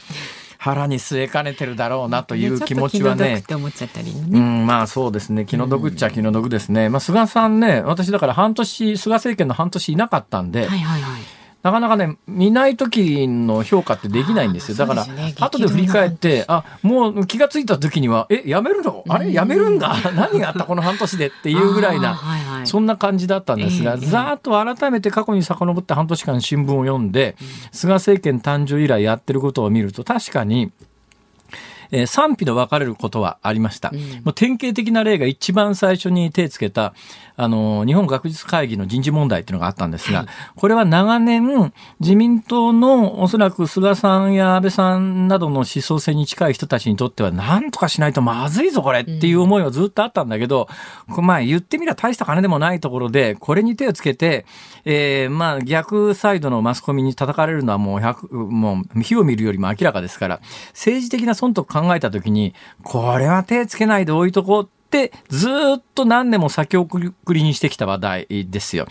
[0.59, 3.43] 腹に据えかねてるだろうなという気持ちはね。
[3.51, 5.45] うん、まあそうですね。
[5.45, 6.89] 気の毒っちゃ気の毒ですね。
[6.89, 14.77] まあ菅さんね、私だから半年、菅政権の半年いなかったんで、はいはいはいなかなかね、見ない時の評価ってできないんですよ。
[14.77, 19.05] だから、ね、後で振り返って、あ、もう気がついた時には、え、やめるの？
[19.09, 19.33] あれ？
[19.33, 19.95] やめるんだ？
[20.17, 20.65] 何があった？
[20.65, 27.37] この半年でっていうぐらいな、 はいはい、そんな感じだったんですが、えー、ざーっと改めて過去に遡って半年間新聞を読んで、
[27.71, 30.73] 菅政権誕生以来やってることを見ると、確かに、
[31.93, 33.91] えー、賛否の分かれることはありました。
[33.93, 36.95] うん、もう典型的な例が一番最初に手つけた、
[37.43, 50.69] あの、日本学術会議の人事問題っていうのがあったんですが、はい、これは長年、自民党のおそらく菅さんや安倍さんなどの思想性に近い人たちにとっては、なんとかしないとまずいぞ、これっていう思いはずっとあったんだけど、
[51.17, 54.47] うん、まあ言ってみれば大した金でもないところで、これに手をつけて、
[54.85, 68.87] えー、まあ逆サイドのマスコミに叩かれるのはもう100、もう火を見るよりも明らかですから、政治的な損得考えたときに、これは手つけないで置いとこうってずっと何年も先送りにしてきた話題ですよ。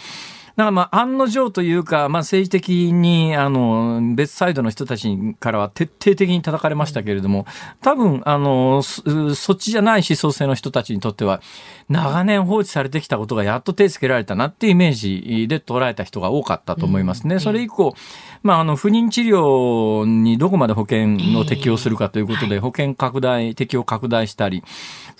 [0.58, 7.46] だからまあ案の定というか、まあ、政治的にあの別サイドの人たちからは徹底的に叩かれましたけれども、
[7.82, 11.42] 多分あのそっちじゃない思想性の人たちにとっては、
[11.88, 17.40] 長年放置されてきたことがやっと手つけられたなっていうイメージで捉えた人が多かったと思いますね。
[17.40, 17.96] それ以降、
[18.44, 24.64] まあ、あの不妊治療にどこまで保険を適用するかということで、保険拡大、適用拡大したり、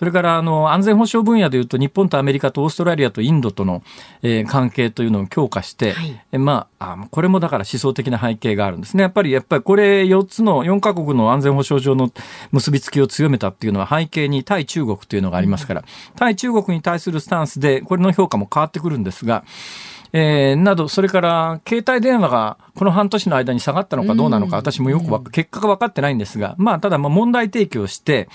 [0.02, 3.84] それからあの安全保障分野でいうと日本とアメリカとオーストラリアとインドとの、
[4.24, 9.04] えー、関係というのを強化して、はい、えまああこれもだから思想的な背景があるんですね。
[9.04, 12.10] やっぱりやっぱりこれ4つの4カ国の安全保障上の
[12.52, 19.44] 結びつきを強めたっていうのは背景に対中国というのがありますから、うん、対中国に対するスタンスでこれの評価も変わってくるんですが
[20.14, 28.30] えー、など、それから携帯電話がこの半年の間に下がったのかどうなのか、私もよく結果が分かってないんですが、まあ、ただ、問題提起をして、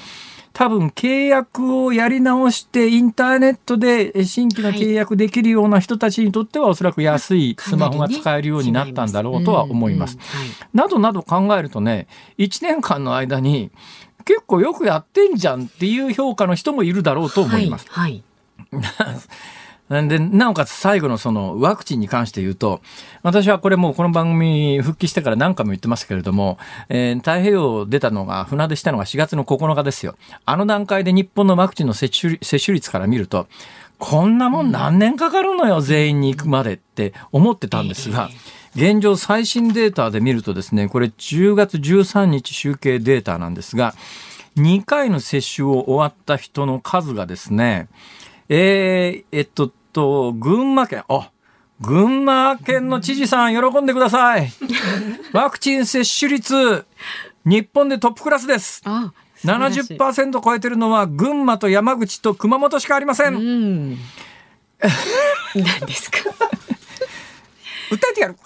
[0.57, 10.16] 多分契約をやり直してインターネットで新規の契約できるような人たちにとってはおそらく安いスマホが使えるようになったんだろうとは思います。
[10.72, 12.07] などなど考えるとね
[12.39, 13.70] 1年間の間に
[14.24, 17.87] 結構よくやってんじゃんっていう評価の人もいるだろうと思います。
[17.91, 18.24] はいはい
[19.89, 22.80] で、なおかつ最後のそのワクチンに関して言うと、
[23.22, 26.59] 私はこれもうこの番組復帰してから何回も言ってますけれども、
[26.89, 30.16] えー、太平洋出たのが、船出したのが4月の9日ですよ。
[30.45, 33.47] あの段階で日本のワクチンの接種接種率から見ると、
[33.99, 38.28] こんなもん何年かかるのよ、全員に行くまでって思ってたんですが、
[38.74, 43.95] 現状最新データで見るとですね、これ10月13日集計データなんですが、
[44.57, 47.89] 2回の接種を終わった人の数がですね、
[48.49, 51.30] えー、えっと、と、群馬県、あ、
[51.80, 54.51] 群馬県の知事さん、喜んでください。
[55.32, 56.84] ワクチン接種率、
[57.44, 58.82] 日本でトップクラスです。
[58.84, 59.12] あ
[59.44, 63.34] 70%超えてるのは群馬と山口と熊本しかありません。
[63.34, 63.99] うん、
[65.55, 66.18] 何ですか？
[67.90, 68.36] 訴えてやる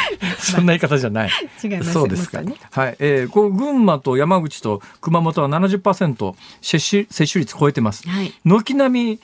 [0.38, 1.30] そんな言い方じゃない。
[1.62, 1.92] 違います。
[1.92, 2.42] そうですか。
[2.42, 2.96] ね、はい。
[2.98, 8.08] えー、こう群馬と山口と熊本は70%接種接種率超えてます。
[8.08, 9.20] はい、軒並み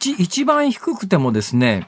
[0.00, 1.86] 一番低くてもですね。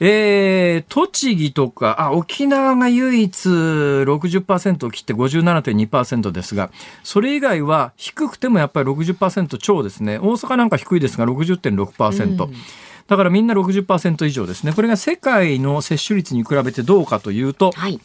[0.00, 6.70] えー、栃木とか、あ、沖縄が唯一60%を切って57.2%ですが、
[7.02, 10.18] それ以外は低くてもやっぱり60%超ですね。
[10.18, 12.44] 大阪なんか低いですが60.6%。
[12.44, 12.54] うん
[13.08, 14.72] だからみんな60%以上ですね。
[14.72, 17.98] これが世界の接種率に比べてどうかというと、はい、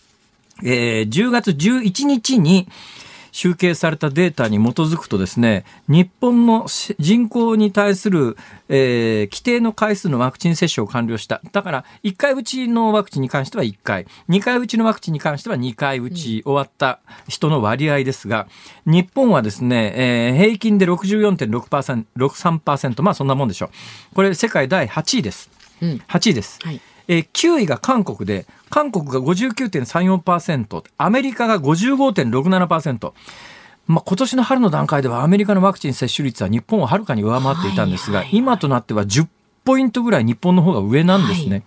[0.63, 2.67] えー、10月11日に、
[3.33, 6.67] 集計されたデータに基づくとですね、日本の
[6.99, 8.37] 人口に対する、
[8.69, 11.41] えー、規定の回数のワクチン接種を完了した。
[11.51, 18.47] だから、1回打ちのワクチンに関しては1回、2回打ちのワクチンに関しては2回打ち終わった人の割合ですが、
[18.85, 24.15] 日本はですね、えー、平均で64.6%、63%、まあそんなもんでしょう。
[24.15, 25.49] これ世界第8位です。
[25.81, 26.59] うん、8位です。
[26.63, 33.13] はいえー、9位が韓国で、韓国が59.34%、アメリカが55.67%。
[33.85, 39.27] まあ、今年の春の段階ではアメリカのワクチン接種率は日本をはるかに上回っていたんですが、今となっては10
[39.65, 41.49] ポイントぐらい日本の方が上なんですね。
[41.51, 41.63] はい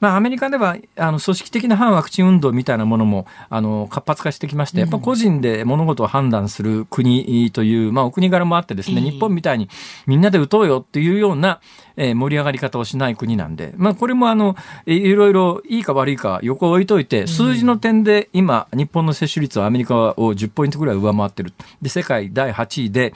[0.00, 9.68] まあ、アメリカではあの組織的な反ワクチン運動みたいなものもあの活発化してきまして、やっぱ個人で物事を判断する国という、まあ、お国柄もあってですね、日本みたいに
[10.06, 11.60] みんなで打とうよっていうような、
[11.96, 21.52] えー、盛り上がり方をしない国なんで、まあ、これもあのいろいろいいか悪いか横置いといて、数字の点で今、日本の接種率はアメリカを10ポイントぐらい上回ってる。
[21.82, 23.14] で、世界第8位で、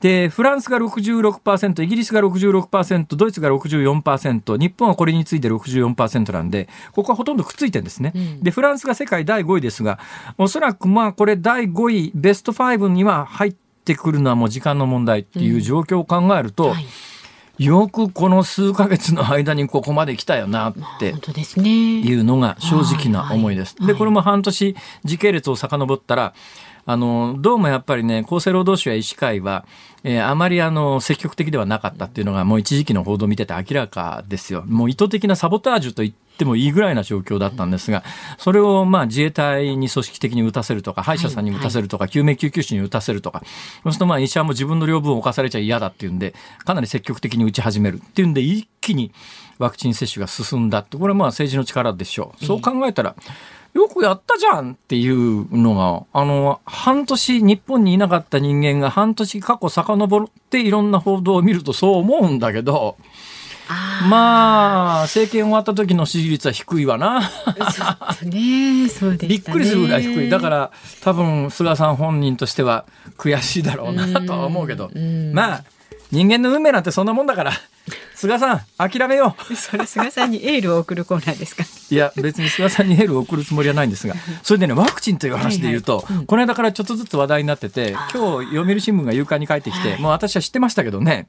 [0.00, 8.12] で、フランスが66%、イギリスが66%、ドイツが64%、日本はこれについて64%なんで、ここはほとんどくっついてるんですね。
[8.14, 9.98] うん、で、フランスが世界第5位ですが、
[10.38, 16.86] おそらくまあこれ第5位、ベスト5には入ってくるのはもう時間の問題っていう状況を考えると、うんはい
[17.60, 21.10] よくこの数ヶ月の間にここまで来たよなって。
[21.10, 23.76] いうのが正直な思いです。
[23.78, 24.74] はいで、これも半年
[25.04, 26.32] 時系列を遡ったら、
[26.86, 29.64] あの、どうもやっぱりね、厚生労働省や医師会は、
[30.02, 34.64] えーあまりあの、積極的ではなかったっていうのが、もう一時期の報道を見てて明らかですよ。
[34.66, 38.02] もう意図的なサボタージュと言ってもいいぐらいな状況だったんですが、
[38.38, 43.42] それをまあ自衛隊に組織的に打たせるとか、歯医者さんに打たせるとか、救命救急士に打たせるとか、
[43.82, 49.12] そうするとまあ医者も自分の領分を侵されちゃ嫌だっていうんで、かなり積極的に打ち始めるっていうんで、一気に
[49.58, 52.44] ワクチン接種が進んだって、これはまあ政治の力でしょう。
[52.44, 53.14] そう考えたら、
[53.74, 62.96] よくやったじゃんっていうのが、あの、半年日本にいなかった人間が半年過去遡っていろんな報道を見るとそう思うんだけど、
[63.72, 67.20] あまあ、政権終わった時の支持率は低いわな。
[68.24, 69.42] ね、そうでびっ。
[69.42, 70.28] くりするぐらい低い。
[70.28, 70.70] だから、
[71.02, 72.84] 多分、菅さん本人としては
[73.16, 75.64] 悔しいだろうなとは思うけど、うんまあ、
[76.12, 77.52] 人間の運命なんてそんなもんだから、
[78.14, 79.54] 菅さん、諦めよう。
[79.56, 81.64] それ菅さんにエールを送るコーナーですか？
[81.90, 91.26] いや、別に菅さんにエールを送るつもりはないんですが、それでね、ワクチンという話で言うと、この間からちょっとずつ話題になってて、今日、読売新聞が夕刊に書いてきて、もう私は知ってましたけどね、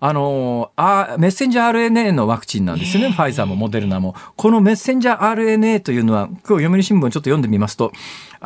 [0.00, 4.14] あのあ、メッセンジャー RNA のワクチンなんですよね、ファイザーもモデルナも。
[4.36, 7.92] このメッセンジャー RNA というのは、今日読売新聞をちょっと読んでみますと、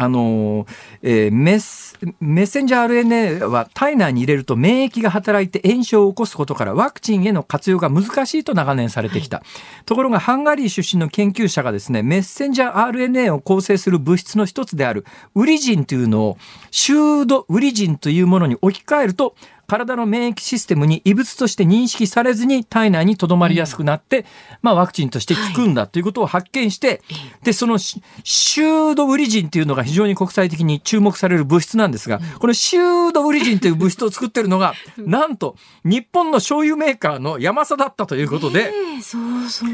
[0.01, 0.67] あの
[1.03, 1.89] えーメッセ
[2.21, 9.43] メッセンジャー RNA は体内に入れると免疫が働いて炎症を起こすことからワクチンへの活用が難しいと長年されてきた。
[9.87, 16.39] ところがハンガリー出身の研究者がですね、メッセンジャー RNA を構成する物質の一つであるウリジンというのを、
[16.71, 19.35] シュードウリジンというものに置き換えると、
[19.69, 24.25] 体の免疫システムに異物として認識されずに体内に留まりやすくなって、
[24.63, 27.03] まあワクチンとして効くんだということを発見して、
[27.45, 35.55] で、そのシシュードウリジンというのが非常に国際的に注目される物質なんですが、このシュードウリジンという物質を作ってるのが、 なんと
[35.85, 39.69] 日本の醤油メーカーの山佐だったということで、ええそうそう。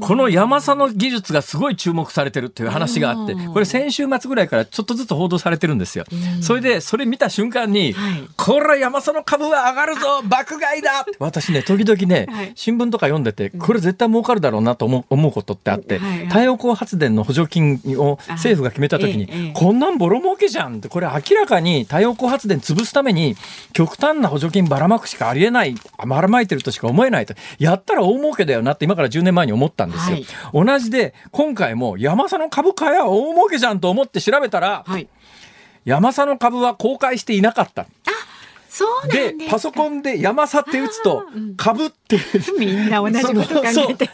[0.00, 6.04] この山佐の技術がすごい注目されてるという話があって、これ先週末ぐらいからちょっとずつ報道されてるんですよ。
[6.40, 8.28] それで、それ見た瞬間に、はい。
[8.36, 23.34] これ山佐の株は上がるぞ爆買いだ私ね、時々ね、はい新聞とか読んでて、これ絶対儲かるだろうなと思う思うことってあって、はいはい太陽光発電の補助金を政府が決めた時に、あええええこんなんボロ儲けじゃんって、これ明らかに太陽光発電潰すために、
[23.72, 25.74] 極端な補助金ばらまくしかありえない、
[26.06, 27.34] ばらまいてるとしか思えないと。
[27.58, 30.18] やったら大儲けだよなって今から10年前に思ったんですよ。
[30.52, 35.08] 同じで、今回も山佐の株買えば大儲けじゃんと思って調べたら、はい。
[35.84, 37.86] 山佐の株は公開していなかった。
[38.68, 39.34] そうなで。
[39.48, 41.56] パソコンで山佐って打つとあーうん。
[41.56, 42.18] 株って
[42.58, 44.10] みんな同じこと考えて。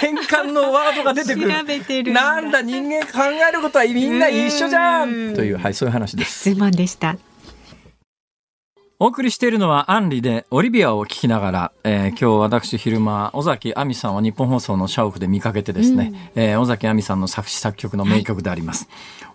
[0.00, 1.50] 変換のワードが出てくる。
[1.52, 5.32] 調べてるなんだ人間考えることはみんな一緒じゃうん。
[5.32, 6.50] んというはいそういう話です。
[6.50, 7.16] ズボンでした。
[9.02, 18.88] お送りしているのはアンリでオリビアを聞きながら、えー今日私昼間尾崎亜美さんを日本放送の社屋で見かけてですね、えー尾崎亜美さんの作詞作曲の名曲であります、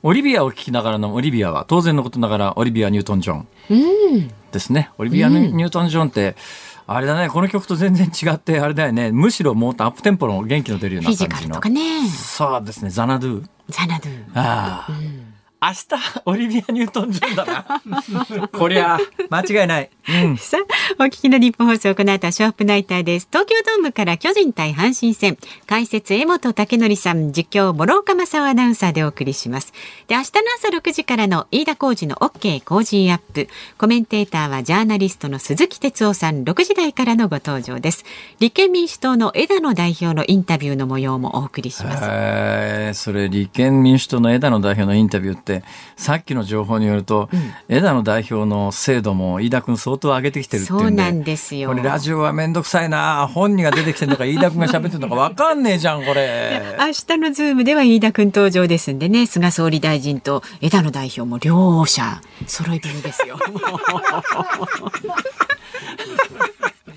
[0.04, 3.76] オリビアを聞きながらのオリビアは当然のことながらオリビア・ニュートン・ジョンう
[4.20, 4.32] ん。
[4.54, 4.90] ですね。
[4.98, 6.38] オリビア・ニュートン・ジョンって、
[6.86, 11.56] あれだね、この曲と全然違って、あれだよね、むしろもっとアップテンポの元気の出るようフィジカな感じの。
[11.56, 12.08] ルとかね。
[12.08, 13.44] そうですね、ザナドゥ。
[13.68, 14.24] ザナドゥ。
[14.34, 15.27] ああ。
[15.60, 15.86] 明日、
[16.26, 18.48] オリビア・ニュートン・ジョンだな。
[18.52, 19.00] こりゃ、
[19.30, 19.90] 間違いない。
[20.24, 20.38] うん。
[20.38, 20.58] さ
[21.00, 23.28] あ、お聞きの日本放送、この後はショープナイターです。
[23.32, 25.36] 東京ドームから巨人対阪神戦。
[25.66, 29.74] 解説、江本武則さん、実況、諸岡正夫アナウンサーでお送りします。
[30.08, 33.48] で、明日の朝6時からの飯田浩二の OK 工事アップ。
[33.80, 38.06] コメンテーターはジャーナリストの鈴木哲夫さん、6時台からのご登場です。
[38.40, 42.04] 立憲民主党の枝野代表のインタビューの模様もお送りします。
[42.06, 45.47] えー、それ立憲民主党の枝野代表のインタビューって
[45.96, 47.30] さっきの情報によると、
[47.70, 51.70] 枝野代表の精度も飯田君相当上げてきてるっていうんでそうなんですよ。
[51.70, 63.38] これラジオはめんどくさいな本人が出てきてるのか 飯田君が喋ってるのか分かんねえじゃんこれ明日のズームでは飯田君登場ですんでね菅総理大臣と枝野代表も両者揃い踏みですよ。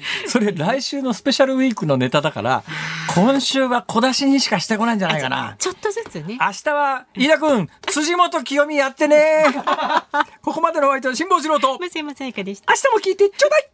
[0.27, 2.63] それ来週のスペシャルウィークのネタだから
[3.15, 6.39] 今週は小出しにしかしてこないんじゃないかなちょっとずつね。
[6.41, 9.45] 明日は飯田君辻元清美やってね
[10.43, 12.73] ここまでのお相手は辛坊治郎と松山さやかでした。
[12.73, 13.71] 明日も聞いてちょうだい